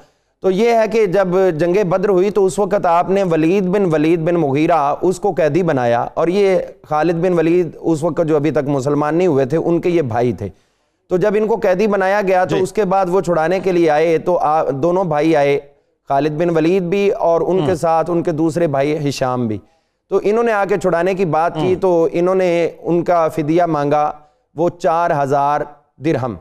[0.42, 1.28] تو یہ ہے کہ جب
[1.60, 5.32] جنگ بدر ہوئی تو اس وقت آپ نے ولید بن ولید بن مغیرہ اس کو
[5.32, 6.58] قیدی بنایا اور یہ
[6.90, 10.02] خالد بن ولید اس وقت جو ابھی تک مسلمان نہیں ہوئے تھے ان کے یہ
[10.02, 10.50] بھائی تھے۔
[11.10, 13.90] تو جب ان کو قیدی بنایا گیا تو اس کے بعد وہ چھڑانے کے لیے
[13.90, 14.40] آئے تو
[14.72, 15.60] دونوں بھائی آئے۔
[16.10, 19.58] خالد بن ولید بھی اور ان کے ساتھ ان کے دوسرے بھائی ہشام بھی۔
[20.10, 23.64] تو انہوں نے آ کے چھڑانے کی بات کی تو انہوں نے ان کا فدیہ
[23.64, 24.12] مانگا
[24.56, 25.62] وہ چار ہزار
[25.98, 26.36] درہم۔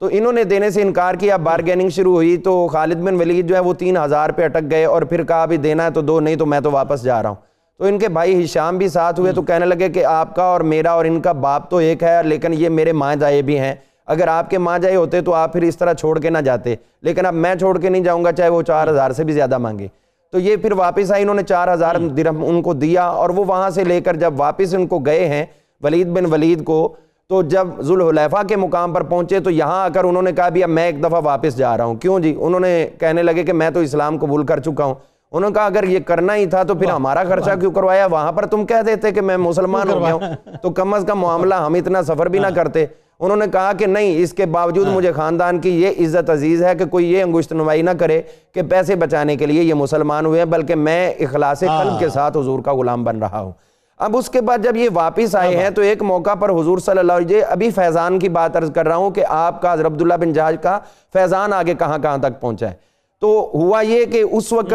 [0.00, 3.54] تو انہوں نے دینے سے انکار کیا بارگیننگ شروع ہوئی تو خالد بن ولید جو
[3.54, 6.20] ہے وہ تین ہزار پہ اٹک گئے اور پھر کہا بھی دینا ہے تو دو
[6.20, 7.36] نہیں تو میں تو واپس جا رہا ہوں۔
[7.78, 10.60] تو ان کے بھائی ہشام بھی ساتھ ہوئے تو کہنے لگے کہ آپ کا اور
[10.60, 13.74] میرا اور ان کا باپ تو ایک ہے لیکن یہ میرے ماں جائے بھی ہیں۔
[14.10, 16.74] اگر آپ کے ماں جائے ہوتے تو آپ پھر اس طرح چھوڑ کے نہ جاتے۔
[17.02, 19.58] لیکن اب میں چھوڑ کے نہیں جاؤں گا چاہے وہ چار ہزار سے بھی زیادہ
[19.58, 19.88] مانگے۔
[20.32, 23.44] تو یہ پھر واپس آئے انہوں نے چار ہزار درہم ان کو دیا اور وہ
[23.46, 25.46] وہاں سے لے کر جب واپس ان کو گئے ہیں
[25.82, 26.94] ولید بن ولید کو
[27.28, 30.64] تو جب ذوالحلیفہ کے مقام پر پہنچے تو یہاں آ کر انہوں نے کہا بھی
[30.64, 33.52] اب میں ایک دفعہ واپس جا رہا ہوں۔ کیوں جی؟ انہوں نے کہنے لگے کہ
[33.52, 34.94] میں تو اسلام قبول کر چکا ہوں۔
[35.32, 38.32] انہوں نے کہا اگر یہ کرنا ہی تھا تو پھر ہمارا خرچہ کیوں کروایا؟ وہاں
[38.32, 40.20] پر تم کہہ دیتے کہ میں مسلمان ہو گیا ہوں؟
[40.62, 42.86] تو کم از کم معاملہ ہم اتنا سفر بھی نہ کرتے۔
[43.20, 46.74] انہوں نے کہا کہ نہیں اس کے باوجود مجھے خاندان کی یہ عزت عزیز ہے
[46.74, 48.22] کہ کوئی یہ انگشت نمائی نہ کرے
[48.54, 52.36] کہ پیسے بچانے کے لیے یہ مسلمان ہوئے ہیں بلکہ میں اخلاص قلب کے ساتھ
[52.38, 53.52] حضور کا غلام بن رہا ہوں۔
[53.98, 56.98] اب اس کے بعد جب یہ واپس آئے ہیں تو ایک موقع پر حضور صلی
[56.98, 59.86] اللہ علیہ وسلم ابھی فیضان کی بات عرض کر رہا ہوں کہ آپ کا حضرت
[59.86, 60.78] عبداللہ بن جہاج کا
[61.12, 62.74] فیضان آگے کہاں کہاں تک پہنچا ہے۔
[63.20, 64.74] تو ہوا یہ کہ اس وقت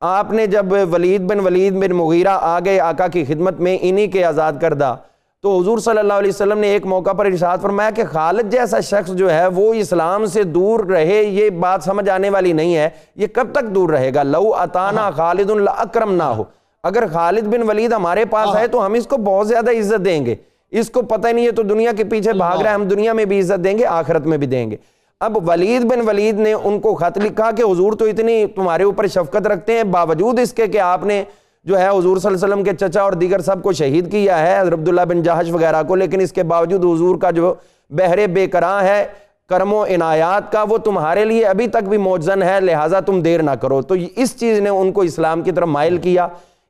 [0.00, 4.24] آپ نے جب ولید بن ولید بن مغیرہ آگے آقا کی خدمت میں انہی کے
[4.24, 4.96] آزاد کردہ
[5.42, 8.80] تو حضور صلی اللہ علیہ وسلم نے ایک موقع پر ارشاد فرمایا کہ خالد جیسا
[8.80, 12.88] شخص جو ہے وہ اسلام سے دور رہے یہ بات سمجھ آنے والی نہیں ہے
[13.16, 16.44] یہ کب تک دور رہے گا؟ لو اتانا خالد اکرم نہ ہو
[16.84, 20.24] اگر خالد بن ولید ہمارے پاس ہے تو ہم اس کو بہت زیادہ عزت دیں
[20.26, 20.34] گے۔
[20.70, 23.24] اس کو پتہ نہیں ہے تو دنیا کے پیچھے بھاگ رہا ہے ہم دنیا میں
[23.24, 24.76] بھی عزت دیں گے آخرت میں بھی دیں گے۔
[25.20, 29.06] اب ولید بن ولید نے ان کو خط لکھا کہ حضور تو اتنی تمہارے اوپر
[29.06, 31.22] شفقت رکھتے ہیں باوجود اس کے کہ آپ نے
[31.64, 34.38] جو ہے حضور صلی اللہ علیہ وسلم کے چچا اور دیگر سب کو شہید کیا
[34.38, 37.54] ہے حضرت عبداللہ بن جہش وغیرہ کو لیکن اس کے باوجود حضور کا جو
[37.90, 39.06] بہر بے کراں ہے
[39.48, 43.42] کرم و عنایات کا وہ تمہارے لیے ابھی تک بھی موجزن ہے لہٰذا تم دیر
[43.42, 46.28] نہ کرو۔ تو اس چیز نے ان کو اسلام کی طرف مائل کیا۔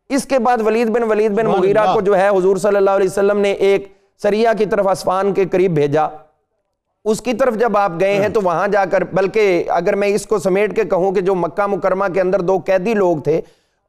[0.09, 3.07] اس کے بعد ولید بن ولید بن مغیرہ کو جو ہے حضور صلی اللہ علیہ
[3.07, 6.09] وسلم نے ایک سریہ کی طرف اسفان کے قریب بھیجا۔
[7.05, 10.27] اس کی طرف جب آپ گئے ہیں تو وہاں جا کر بلکہ اگر میں اس
[10.27, 13.41] کو سمیٹ کے کہوں کہ جو مکہ مکرمہ کے اندر دو قیدی لوگ تھے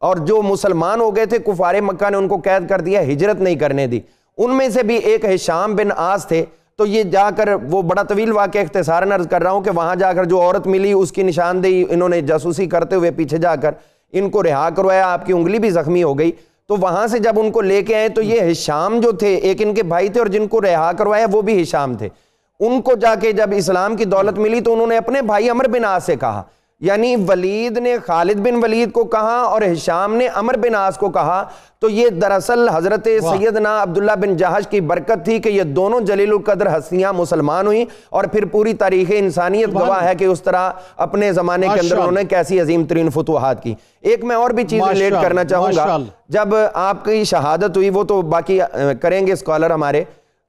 [0.01, 3.35] اور جو مسلمان ہو گئے تھے، کفار مکہ نے ان کو قید کر دیا، ہجرت
[3.35, 3.99] نہیں کرنے دی۔
[4.37, 6.45] ان میں سے بھی ایک حشام بن آس تھے۔
[6.75, 9.95] تو یہ جا کر وہ بڑا طویل واقع اختصار نرز کر رہا ہوں کہ وہاں
[9.95, 13.55] جا کر جو عورت ملی، اس کی نشاندہی انہوں نے جاسوسی کرتے ہوئے پیچھے جا
[13.55, 13.71] کر
[14.11, 16.31] ان کو رہا کروایا، آپ کی انگلی بھی زخمی ہو گئی۔
[16.67, 19.57] تو وہاں سے جب ان کو لے کے آئے تو یہ ہشام جو تھے، ایک
[19.61, 22.09] ان کے بھائی تھے اور جن کو رہا کروایا وہ بھی ہشام تھے۔
[22.59, 25.67] ان کو جا کے جب اسلام کی دولت ملی تو انہوں نے اپنے بھائی عمر
[25.67, 26.43] بن آس سے کہا۔
[26.81, 31.09] یعنی ولید نے خالد بن ولید کو کہا اور ہشام نے عمر بن آس کو
[31.09, 31.43] کہا۔
[31.79, 36.29] تو یہ دراصل حضرت سیدنا عبداللہ بن جہش کی برکت تھی کہ یہ دونوں جلیل
[36.29, 41.33] القدر ہستیاں مسلمان ہوئیں اور پھر پوری تاریخ انسانیت گواہ ہے کہ اس طرح اپنے
[41.33, 44.81] زمانے کے اندر انہوں نے کیسی عظیم ترین فتوحات کی۔ ایک میں اور بھی چیز
[44.89, 45.85] ریلیٹ کرنا چاہوں گا۔
[46.29, 48.59] جب آپ کی شہادت ہوئی وہ تو باقی
[49.01, 50.03] کریں گے اسکالر ہمارے۔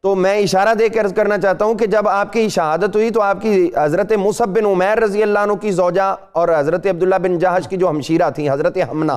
[0.05, 3.11] تو میں اشارہ دے کے عرض کرنا چاہتا ہوں کہ جب آپ کی شہادت ہوئی
[3.11, 7.15] تو آپ کی حضرت مصب بن عمیر رضی اللہ عنہ کی زوجہ اور حضرت عبداللہ
[7.15, 9.13] بن جہش کی جو ہمشیرہ تھیں حضرت حمنہ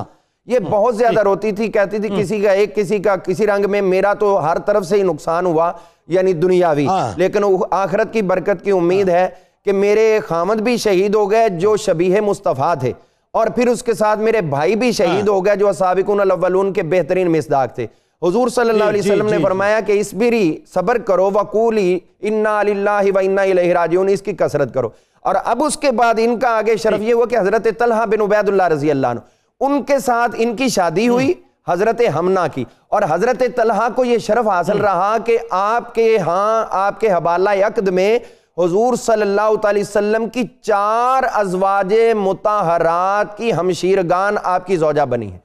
[0.46, 3.80] یہ بہت زیادہ روتی تھی کہتی تھی کسی کا ایک کسی کا کسی رنگ میں
[3.82, 5.72] میرا تو ہر طرف سے ہی نقصان ہوا
[6.08, 9.28] یعنی دنیاوی۔ ہاں۔ لیکن آخرت کی برکت کی امید ہے
[9.64, 12.92] کہ میرے خامد بھی شہید ہو گئے جو شبیہ مصطفیٰ تھے۔
[13.34, 16.72] اور پھر اس کے ساتھ میرے بھائی بھی شہید ہاں۔ ہو گئے جو سابقون الاولون
[16.72, 17.86] کے بہترین مصداق تھے۔
[18.22, 21.98] حضور صلی اللہ علیہ جی، وسلم نے جی، فرمایا کہ اس بری صبر کرو وقولی
[22.20, 24.88] انا للہ و انا الیہ راجعون اس کی کثرت کرو۔
[25.20, 28.20] اور اب اس کے بعد ان کا آگے شرف یہ ہوا کہ حضرت طلحہ بن
[28.20, 29.20] عبید اللہ رضی اللہ عنہ
[29.60, 31.32] ان کے ساتھ ان کی شادی ہوئی
[31.68, 36.64] حضرت حمنہ کی۔ اور حضرت طلحہ کو یہ شرف حاصل رہا کہ آپ کے ہاں
[36.70, 38.18] آپ کے حبالہ عقد میں
[38.58, 45.32] حضور صلی اللہ علیہ وسلم کی چار ازواج متحرات کی ہمشیرگان آپ کی زوجہ بنی
[45.32, 45.38] ہیں۔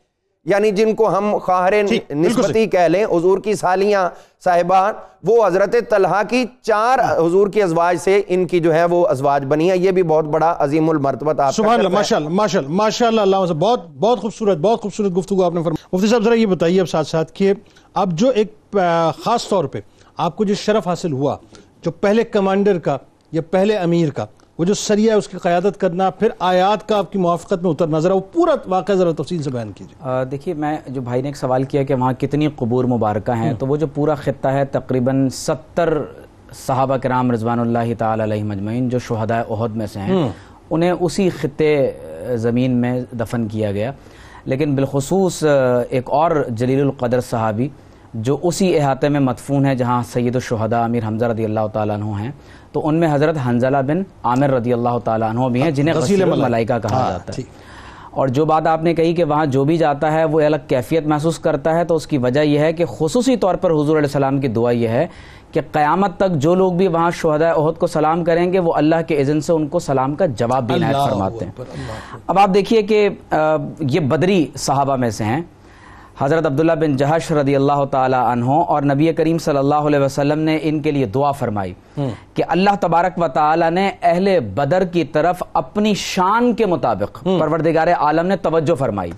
[0.46, 1.74] یعنی جن کو ہم خواہر
[2.12, 4.10] نسبتی کہہ لیں حضور کی سالیاں
[4.44, 9.06] صاحبان وہ حضرت طلحہ کی چار حضور کی ازواج سے ان کی جو ہے وہ
[9.08, 13.22] ازواج بنی ہے یہ بھی بہت بڑا عظیم المرتبت آپ سبحان اللہ ماشاءاللہ ماشاءاللہ ماشاءاللہ
[13.22, 16.46] اللہ سے بہت بہت خوبصورت بہت خوبصورت گفتگو آپ نے فرمایا مفتی صاحب ذرا یہ
[16.46, 17.54] بتائیے اب ساتھ ساتھ کہ
[17.96, 18.78] اب جو ایک
[19.24, 19.80] خاص طور پہ
[20.18, 21.38] آپ کو جو شرف حاصل ہوا
[21.84, 22.98] جو پہلے کمانڈر کا
[23.32, 24.26] یا پہلے امیر کا
[24.62, 27.72] وہ جو سریہ ہے اس کی قیادت کرنا پھر آیات کا آپ کی موافقت میں
[27.72, 31.28] اتر نظر وہ پورا واقعہ ذرا تفصیل سے بیان کیجیے۔ دیکھیے میں جو بھائی نے
[31.28, 34.66] ایک سوال کیا کہ وہاں کتنی قبور مبارکہ ہیں تو وہ جو پورا خطہ ہے
[34.72, 35.98] تقریباً ستر
[36.66, 40.28] صحابہ کرام رضوان اللہ تعالی علیہ مجمعین جو شہداء احد میں سے ہیں
[40.70, 41.76] انہیں اسی خطے
[42.46, 43.92] زمین میں دفن کیا گیا۔
[44.46, 45.44] لیکن بالخصوص
[45.90, 47.70] ایک اور جلیل القدر صحابی
[48.14, 52.20] جو اسی احاطے میں مدفون ہے جہاں سید الشہداء امیر حمزہ رضی اللہ تعالیٰ عنہ
[52.20, 52.32] ہیں۔
[52.72, 56.26] تو ان میں حضرت حنزلہ بن عامر رضی اللہ تعالیٰ عنہ بھی ہیں جنہیں غسیل
[56.26, 57.44] ملائکہ کہا ہاں، جاتا ہے۔
[58.12, 61.06] اور جو بات آپ نے کہی کہ وہاں جو بھی جاتا ہے وہ الگ کیفیت
[61.06, 64.08] محسوس کرتا ہے تو اس کی وجہ یہ ہے کہ خصوصی طور پر حضور علیہ
[64.08, 65.08] السلام کی دعا یہ ہے
[65.52, 68.96] کہ قیامت تک جو لوگ بھی وہاں شہدہ عہد کو سلام کریں گے وہ اللہ
[69.08, 71.64] کے اذن سے ان کو سلام کا جواب بھی نائت فرماتے ہیں۔
[72.28, 73.10] اب آپ دیکھیے کہ
[73.80, 75.42] یہ بدری صحابہ میں سے ہیں۔
[76.22, 80.40] حضرت عبداللہ بن جہش رضی اللہ تعالی عنہ اور نبی کریم صلی اللہ علیہ وسلم
[80.40, 81.74] نے ان کے لیے دعا فرمائی
[82.34, 87.88] کہ اللہ تبارک و تعالی نے اہل بدر کی طرف اپنی شان کے مطابق پروردگار
[87.98, 89.12] عالم نے توجہ فرمائی۔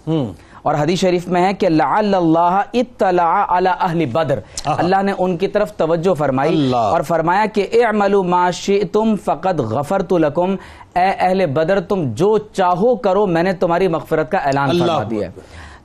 [0.62, 5.36] اور حدیث شریف میں ہے کہ لعل اللہ اطلع علی اہل بدر۔ اللہ نے ان
[5.38, 10.56] کی طرف توجہ فرمائی اور فرمایا کہ اعملوا ما شئتم فقد غفرت لکم۔
[10.96, 15.28] اے اہل بدر تم جو چاہو کرو میں نے تمہاری مغفرت کا اعلان فرما دیا
[15.28, 15.32] ہے۔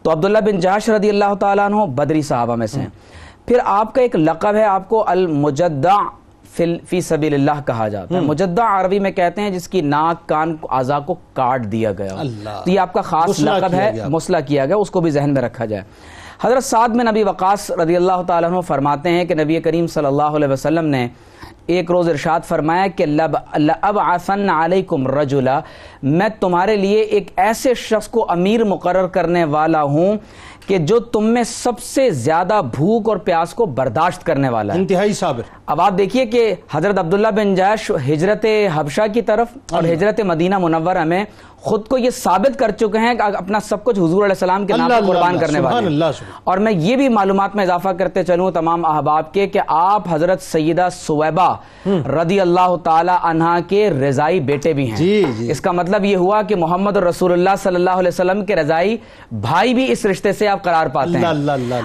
[0.03, 2.87] تو عبداللہ بن جاش رضی اللہ تعالیٰ عنہ بدری صحابہ میں سے ہیں۔
[3.47, 5.97] پھر آپ کا ایک لقب ہے آپ کو المجدع
[6.89, 10.57] فی سبیل اللہ کہا جاتا ہے۔ مجدہ عربی میں کہتے ہیں جس کی ناک کان
[10.71, 12.17] اعضاء کو کاٹ دیا گیا۔
[12.65, 15.43] تو یہ آپ کا خاص لقب ہے۔ مسئلہ کیا گیا اس کو بھی ذہن میں
[15.43, 15.83] رکھا جائے۔
[16.41, 20.07] حضرت سعد بن نبی وقاص رضی اللہ تعالیٰ عنہ فرماتے ہیں کہ نبی کریم صلی
[20.07, 21.09] اللہ علیہ وسلم نے
[21.69, 23.37] ایک روز ارشاد فرمایا کہ لب
[23.81, 25.61] اب آسن علیکم رجلا
[26.03, 30.17] میں تمہارے لیے ایک ایسے شخص کو امیر مقرر کرنے والا ہوں
[30.67, 34.79] کہ جو تم میں سب سے زیادہ بھوک اور پیاس کو برداشت کرنے والا ہے۔
[34.79, 39.83] انتہائی صابر۔ اب آپ دیکھیے کہ حضرت عبداللہ بن جیش ہجرت حبشہ کی طرف اور
[39.85, 41.25] ہجرت مدینہ منورہ میں
[41.61, 44.77] خود کو یہ ثابت کر چکے ہیں کہ اپنا سب کچھ حضور علیہ السلام کے
[44.77, 45.89] نام قربان کرنے والے
[46.45, 50.43] اور میں یہ بھی معلومات میں اضافہ کرتے چلوں تمام احباب کے کہ آپ حضرت
[50.43, 51.55] سیدہ سویبہ
[51.87, 56.17] رضی اللہ تعالی عنہا کے رضائی بیٹے بھی ہیں۔ جی، جی۔ اس کا مطلب یہ
[56.17, 58.97] ہوا کہ محمد رسول اللہ صلی اللہ علیہ وسلم کے رضائی
[59.33, 61.25] بھائی بھی اس رشتے سے آپ قرار پاتے ہیں۔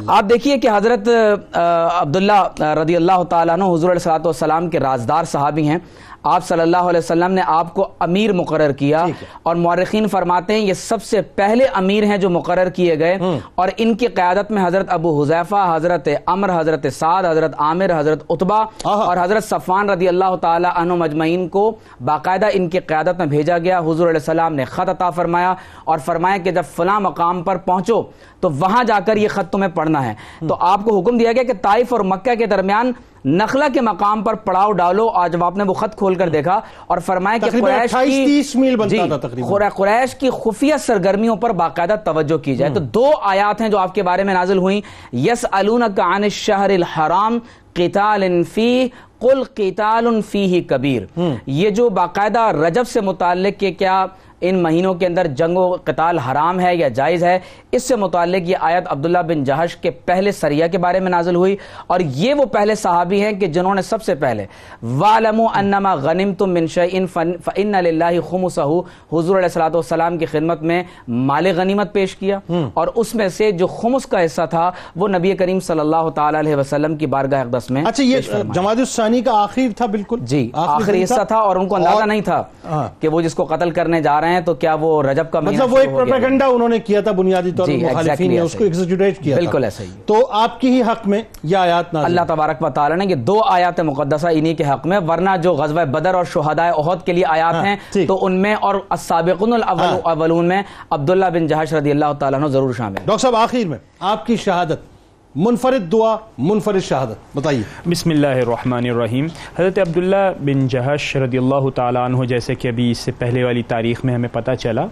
[0.07, 1.09] آپ دیکھیے کہ حضرت
[1.53, 5.77] عبداللہ رضی اللہ تعالیٰ عنہ حضور علیہ والسلام کے رازدار صحابی ہیں۔
[6.23, 9.05] آپ صلی اللہ علیہ وسلم نے آپ کو امیر مقرر کیا
[9.43, 13.17] اور مورخین فرماتے ہیں یہ سب سے پہلے امیر ہیں جو مقرر کیے گئے
[13.55, 18.23] اور ان کی قیادت میں حضرت ابو حذیفہ حضرت عمر حضرت سعد حضرت عامر حضرت
[18.41, 23.25] آہا۔ اور حضرت صفان رضی اللہ تعالی عنہ مجمعین کو باقاعدہ ان کی قیادت میں
[23.25, 25.53] بھیجا گیا۔ حضور علیہ السلام نے خط عطا فرمایا
[25.83, 28.01] اور فرمایا کہ جب فلاں مقام پر پہنچو
[28.39, 30.13] تو وہاں جا کر یہ خط تمہیں پڑھنا ہے۔
[30.47, 32.91] تو آپ کو حکم دیا گیا کہ طائف اور مکہ کے درمیان
[33.25, 36.59] نخلا کے مقام پر پڑاؤ ڈالو۔ آج جب آپ نے وہ خط کھول کر دیکھا
[36.87, 41.35] اور فرمایا کہ قریش 28 کی 30 میل بنتا جی، تقریباً۔ قریش کی خفیہ سرگرمیوں
[41.35, 44.57] پر باقاعدہ توجہ کی جائے۔ تو دو آیات ہیں جو آپ کے بارے میں نازل
[44.57, 44.81] ہوئیں۔
[45.15, 45.67] یس عن
[45.97, 47.39] الشہر الحرام
[47.73, 48.87] قتال فی
[49.19, 54.05] قل قتال فیہ کبیر۔ یہ جو باقاعدہ رجب سے متعلق کہ کیا
[54.43, 57.37] ان مہینوں کے اندر جنگ و قتال حرام ہے یا جائز ہے
[57.71, 61.35] اس سے متعلق یہ آیت عبداللہ بن جہش کے پہلے سریہ کے بارے میں نازل
[61.35, 61.55] ہوئی
[61.87, 64.45] اور یہ وہ پہلے صحابی ہیں کہ جنہوں نے سب سے پہلے
[64.83, 70.81] وَعْلَمُوا أَنَّمَا غَنِمْتُم مِّن شَيْءٍ فَإِنَّ لِلَّهِ خُمُسَهُ حضور علیہ الصلوۃ والسلام کی خدمت میں
[71.23, 72.39] مال غنیمت پیش کیا
[72.75, 76.39] اور اس میں سے جو خمس کا حصہ تھا وہ نبی کریم صلی اللہ تعالی
[76.39, 80.43] علیہ وسلم کی بارگاہ اقدس میں اچھا یہ۔ جماعت الثانی کا آخر تھا بالکل جی
[80.67, 83.71] آخری حصہ تھا اور ان کو اندازہ نہیں تھا ہاں۔ کہ وہ جس کو قتل
[83.71, 86.69] کرنے جا رہے ہیں تو کیا وہ رجب کا مہینہ مطلب وہ ایک؟ پروپیگنڈا انہوں
[86.69, 89.35] نے کیا تھا بنیادی طور جی، پر مخالفین exactly نے اس کو ہی۔ ایگزیکٹیوٹ کیا
[89.35, 92.69] بالکل ایسا ہی۔ تو آپ کی ہی حق میں یہ آیات نازل اللہ تبارک و
[92.69, 96.25] تعالی نے یہ دو آیات مقدسہ انہی کے حق میں ورنہ جو غزوہ بدر اور
[96.25, 101.25] شہداء احد کے لیے آیات ہاں، ہیں۔ تو ان میں اور السابقون الاولون میں عبداللہ
[101.33, 104.35] بن جہش رضی اللہ تعالیٰ عنہ ضرور شامل ہیں۔ ڈاکٹر صاحب آخر میں آپ کی
[104.35, 104.92] شہادت
[105.35, 109.27] منفرد دعا، منفرد شہادت۔ بتائیے۔ بسم اللہ الرحمن الرحیم۔
[109.59, 113.63] حضرت عبداللہ بن جہش رضی اللہ تعالیٰ عنہ، جیسے کہ ابھی اس سے پہلے والی
[113.63, 114.85] تاریخ میں ہمیں پتہ چلا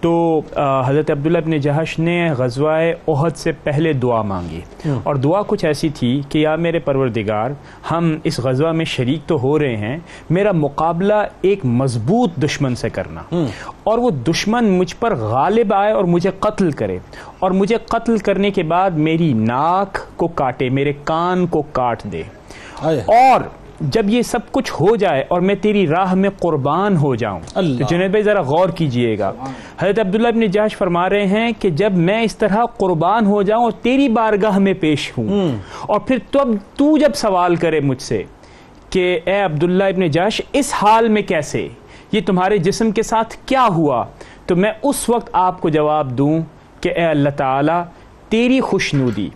[0.00, 0.40] تو
[0.86, 2.70] حضرت عبداللہ بن جہش نے غزوہ
[3.08, 4.60] احد سے پہلے دعا مانگی۔
[5.02, 7.50] اور دعا کچھ ایسی تھی کہ یا میرے پروردگار
[7.90, 9.98] ہم اس غزوہ میں شریک تو ہو رہے ہیں
[10.30, 13.20] میرا مقابلہ ایک مضبوط دشمن سے کرنا۔
[13.84, 16.98] اور وہ دشمن مجھ پر غالب آئے اور مجھے قتل کرے۔
[17.38, 22.22] اور مجھے قتل کرنے کے بعد میری ناک کو کاٹے میرے کان کو کاٹ دے۔
[23.06, 23.40] اور
[23.80, 27.40] جب یہ سب کچھ ہو جائے اور میں تیری راہ میں قربان ہو جاؤں۔
[27.78, 29.32] تو جنید بھائی ذرا غور کیجیے گا۔
[29.78, 33.62] حضرت عبداللہ ابن جہش فرما رہے ہیں کہ جب میں اس طرح قربان ہو جاؤں
[33.62, 35.28] اور تیری بارگاہ میں پیش ہوں۔
[35.80, 38.22] اور پھر تو اب تو جب سوال کرے مجھ سے
[38.90, 41.68] کہ اے عبداللہ ابن جہش اس حال میں کیسے؟
[42.12, 44.04] یہ تمہارے جسم کے ساتھ کیا ہوا؟
[44.46, 46.40] تو میں اس وقت آپ کو جواب دوں
[46.80, 47.82] کہ اے اللہ تعالی
[48.28, 49.28] تیری خوشنودی۔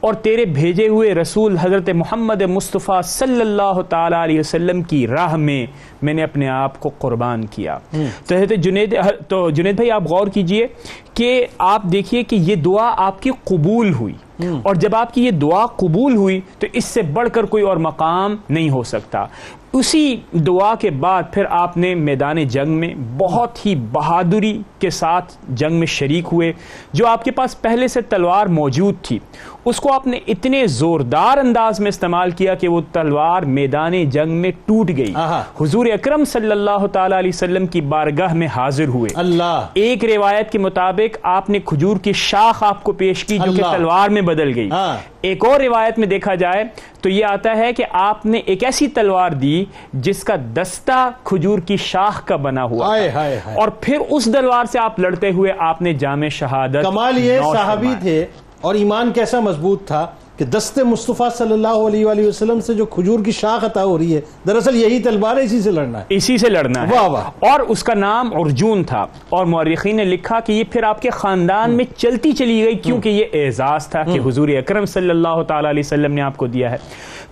[0.00, 5.36] اور تیرے بھیجے ہوئے رسول حضرت محمد مصطفیٰ صلی اللہ تعالیٰ علیہ وسلم کی راہ
[5.36, 5.64] میں
[6.02, 7.78] میں نے اپنے آپ کو قربان کیا۔
[8.26, 8.96] تو حضرت جنید
[9.28, 10.66] تو جنید بھائی آپ غور کیجیے
[11.14, 14.14] کہ آپ دیکھیے کہ یہ دعا آپ کی قبول ہوئی۔
[14.62, 17.76] اور جب آپ کی یہ دعا قبول ہوئی تو اس سے بڑھ کر کوئی اور
[17.76, 19.24] مقام نہیں ہو سکتا۔
[19.72, 25.34] اسی دعا کے بعد پھر آپ نے میدان جنگ میں بہت ہی بہادری کے ساتھ
[25.48, 26.52] جنگ میں شریک ہوئے
[26.92, 29.18] جو آپ کے پاس پہلے سے تلوار موجود تھی۔
[29.64, 34.32] اس کو آپ نے اتنے زوردار انداز میں استعمال کیا کہ وہ تلوار میدان جنگ
[34.32, 35.12] میں ٹوٹ گئی۔
[35.60, 40.50] حضور اکرم صلی اللہ تعالی علیہ وسلم کی بارگاہ میں حاضر ہوئے اللہ ایک روایت
[40.52, 44.22] کے مطابق آپ نے کھجور کی شاخ آپ کو پیش کی جو کہ۔ تلوار میں
[44.22, 46.64] بدل گئی ہاں۔ ایک اور روایت میں دیکھا جائے
[47.00, 51.58] تو یہ آتا ہے کہ آپ نے ایک ایسی تلوار دی جس کا دستہ کھجور
[51.58, 55.30] کی شاخ کا بنا ہوا تھا ہائے ہائے اور پھر اس تلوار سے آپ لڑتے
[55.30, 58.24] ہوئے آپ نے جامع شہادت کمال یہ صحابی۔ تھے
[58.60, 60.06] اور ایمان کیسا مضبوط تھا
[60.40, 63.98] کہ دست مصطفیٰ صلی اللہ علیہ وآلہ وسلم سے جو کھجور کی شاخ عطا ہو
[63.98, 67.08] رہی ہے دراصل یہی تلوار ہے اسی سے لڑنا ہے۔ اسی سے لڑنا ہے۔ واہ
[67.08, 71.02] واہ۔ اور اس کا نام ارجون تھا۔ اور مورخین نے لکھا کہ یہ پھر آپ
[71.02, 75.42] کے خاندان میں چلتی چلی گئی کیونکہ یہ اعزاز تھا کہ حضور اکرم صلی اللہ
[75.42, 76.76] تعالی علیہ وسلم نے آپ کو دیا ہے۔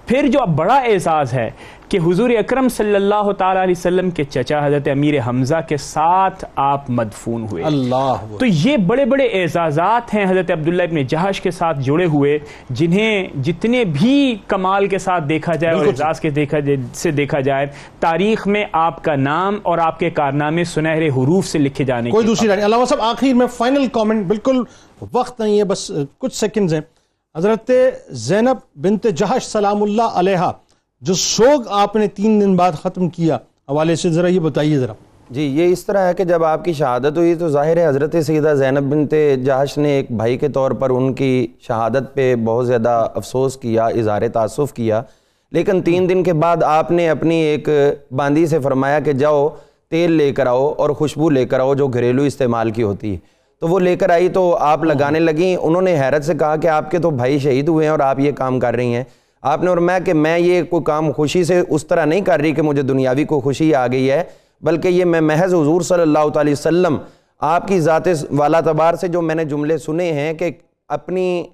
[0.08, 1.50] پھر جو اب بڑا اعزاز ہے
[1.88, 6.44] کہ حضور اکرم صلی اللہ تعالی علیہ وسلم کے چچا حضرت امیر حمزہ کے ساتھ
[6.56, 11.50] آپ مدفون ہوئے۔ اللہ تو یہ بڑے بڑے اعزازات ہیں حضرت عبداللہ ابن جہش کے
[11.50, 12.38] ساتھ جڑے ہوئے
[12.70, 17.40] جنہیں جتنے بھی کمال کے ساتھ دیکھا جائے اور اعزاز کے دیکھا جائے سے دیکھا
[17.40, 17.66] جائے
[18.00, 22.26] تاریخ میں آپ کا نام اور آپ کے کارنامے سنہرے حروف سے لکھے جانے کوئی
[22.26, 24.62] دوسری علامہ صاحب آخر میں فائنل کامنٹ بالکل
[25.12, 26.80] وقت نہیں ہے بس کچھ سیکنڈز ہیں۔
[27.38, 27.70] حضرت
[28.10, 30.52] زینب بنت جہش سلام اللہ علیہ
[31.00, 33.36] جو سوگ آپ نے تین دن بعد ختم کیا۔
[33.68, 34.92] حوالے سے ذرا یہ بتائیے ذرا۔
[35.30, 38.16] جی یہ اس طرح ہے کہ جب آپ کی شہادت ہوئی تو ظاہر ہے حضرت
[38.26, 39.14] سیدہ زینب بنت
[39.44, 43.86] جہش نے ایک بھائی کے طور پر ان کی شہادت پہ بہت زیادہ افسوس کیا،
[43.86, 45.02] اظہار تعصف کیا۔
[45.52, 47.68] لیکن تین دن کے بعد آپ نے اپنی ایک
[48.10, 49.48] باندی سے فرمایا کہ جاؤ،
[49.88, 53.37] تیل لے کر آؤ اور خوشبو لے کر آؤ جو گھریلو استعمال کی ہوتی ہے۔
[53.60, 56.66] تو وہ لے کر آئی تو آپ لگانے لگیں۔ انہوں نے حیرت سے کہا کہ
[56.66, 59.04] آپ کے تو بھائی شہید ہوئے ہیں اور آپ یہ کام کر رہی ہیں۔
[59.42, 62.40] آپ نے اور میں کہ میں یہ کوئی کام خوشی سے اس طرح نہیں کر
[62.40, 64.22] رہی کہ مجھے دنیاوی کو خوشی آ گئی ہے
[64.60, 66.96] بلکہ یہ میں محض حضور صلی اللہ تعالی وسلم
[67.40, 70.50] آپ کی ذات والا تبار سے جو میں نے جملے سنے ہیں کہ
[70.88, 71.44] اپنی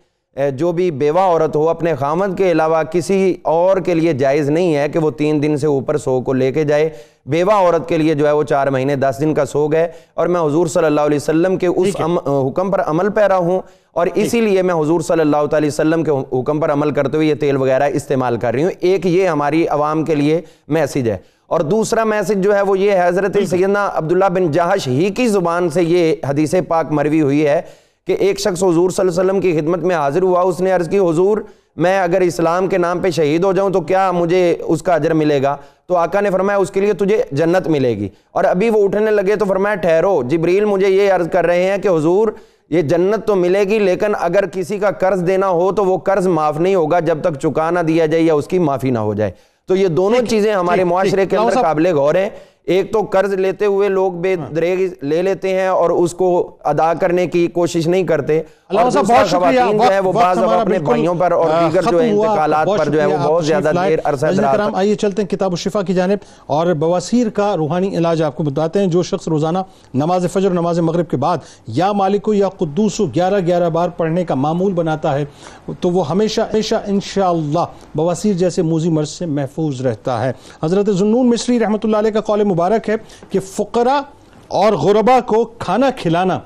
[0.57, 4.76] جو بھی بیوہ عورت ہو اپنے خامد کے علاوہ کسی اور کے لیے جائز نہیں
[4.76, 6.91] ہے کہ وہ تین دن سے اوپر سو کو لے کے جائے۔
[7.26, 10.26] بیوہ عورت کے لیے جو ہے وہ چار مہینے دس دن کا سوگ ہے۔ اور
[10.26, 13.61] میں حضور صلی اللہ علیہ وسلم کے اس حکم پر عمل پیرا ہوں۔
[13.93, 17.26] اور اسی لیے میں حضور صلی اللہ تعالی وسلم کے حکم پر عمل کرتے ہوئے
[17.26, 21.16] یہ تیل وغیرہ استعمال کر رہی ہوں۔ ایک یہ ہماری عوام کے لیے میسیج ہے۔
[21.47, 25.28] اور دوسرا میسیج جو ہے وہ یہ ہے حضرت سیدنا عبداللہ بن جہش ہی کی
[25.28, 27.62] زبان سے یہ حدیث پاک مروی ہوئی ہے۔
[28.07, 30.72] کہ ایک شخص حضور صلی اللہ علیہ وسلم کی خدمت میں حاضر ہوا اس نے
[30.72, 31.38] عرض کی حضور
[31.76, 35.14] میں اگر اسلام کے نام پہ شہید ہو جاؤں تو کیا مجھے اس کا اجر
[35.14, 38.70] ملے گا؟ تو آقا نے فرمایا اس کے لیے تجھے جنت ملے گی۔ اور ابھی
[38.70, 42.28] وہ اٹھنے لگے تو فرمایا ٹھہرو۔ جبریل مجھے یہ عرض کر رہے ہیں کہ حضور
[42.70, 46.26] یہ جنت تو ملے گی لیکن اگر کسی کا قرض دینا ہو تو وہ قرض
[46.26, 49.14] معاف نہیں ہوگا جب تک چکا نہ دیا جائے یا اس کی معافی نہ ہو
[49.14, 49.30] جائے۔
[49.68, 52.30] تو یہ دونوں چیزیں ہمارے معاشرے کے اندر قابل غور ہیں۔
[52.67, 56.95] ایک تو قرض لیتے ہوئے لوگ بے دریگ لے لیتے ہیں اور اس کو ادا
[56.95, 61.33] کرنے کی کوشش نہیں کرتے۔ اور دوسرا خواتین جو ہے وہ بعض اپنے بھائیوں پر
[61.33, 65.23] اور دیگر جو انتقالات پر جو ہے وہ بہت زیادہ دیر عرصہ کرام آئیے چلتے
[65.23, 69.03] ہیں کتاب الشفا کی جانب۔ اور بواسیر کا روحانی علاج آپ کو بتاتے ہیں۔ جو
[69.03, 69.59] شخص روزانہ
[69.95, 74.35] نماز فجر نماز مغرب کے بعد یا مالکو یا قدوسو گیارہ گیارہ بار پڑھنے کا
[74.35, 75.25] معمول بناتا ہے
[75.81, 81.31] تو وہ ہمیشہ ہمیشہ انشاءاللہ بواسیر جیسے موزی مرض سے محفوظ رہتا ہے۔ حضرت زنون
[81.31, 82.96] مصری رحمۃ اللہ علیہ کا قول مبارک ہے
[83.30, 84.00] کہ فقرہ
[84.55, 86.38] اور غربا کو کھانا کھلانا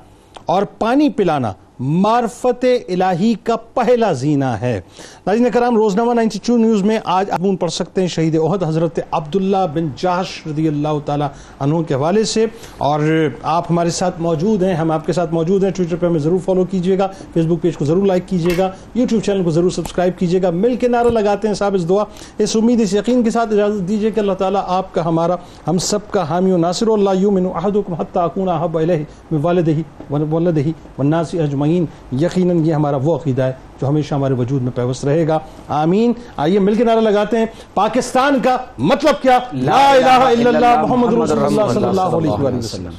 [0.45, 4.81] اور پانی پلانا معرفت الہی کا پہلا زینہ ہے۔
[5.27, 8.99] ناظرین کرام، روزنامہ نائنٹی ٹو نیوز میں آج آپ پڑھ سکتے ہیں شہید احد حضرت
[9.11, 11.27] عبداللہ بن جاش رضی اللہ تعالیٰ
[11.59, 12.45] عنہ کے حوالے سے۔
[12.77, 12.99] اور
[13.43, 16.39] آپ ہمارے ساتھ موجود ہیں، ہم آپ کے ساتھ موجود ہیں۔ ٹویٹر پہ ہمیں ضرور
[16.45, 19.69] فالو کیجیے گا فیس بک پیج کو ضرور لائک کیجیے گا، یوٹیوب چینل کو ضرور
[19.69, 22.03] سبسکرائب کیجیے گا۔ مل کے نعرہ لگاتے ہیں صاحب اس دعا۔
[22.37, 25.35] اس امید، اس یقین کے ساتھ اجازت دیجیے کہ اللہ تعالیٰ آپ کا، ہمارا،
[25.67, 29.83] ہم سب کا حامی و ناصر اللہ یومن احدکم حتی اکون احب الیہ من والدہی
[30.09, 31.68] ولدہی والناس اجمعین۔
[32.11, 33.51] یقیناً یہ ہمارا وہ عقیدہ ہے
[33.81, 37.45] جو ہمیشہ ہمارے وجود میں پیوست رہے گا۔ آمین۔ آئیے مل کے نعرہ لگاتے ہیں۔
[37.73, 42.57] پاکستان کا مطلب کیا؟ لا الہ الا اللہ محمد رسول اللہ صلی اللہ علیہ وآلہ
[42.57, 42.91] وسلم۔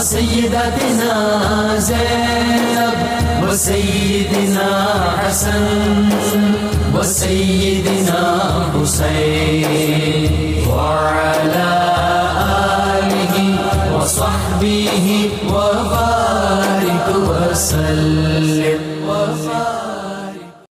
[0.00, 2.94] فاطمة وسيدتنا زينب
[3.48, 4.86] وسيدنا
[5.18, 6.08] حسن
[6.94, 8.42] وسيدنا
[8.74, 10.30] حسين
[10.68, 11.70] وعلى
[12.98, 13.58] آله
[13.96, 18.89] وصحبه وبارك وسلم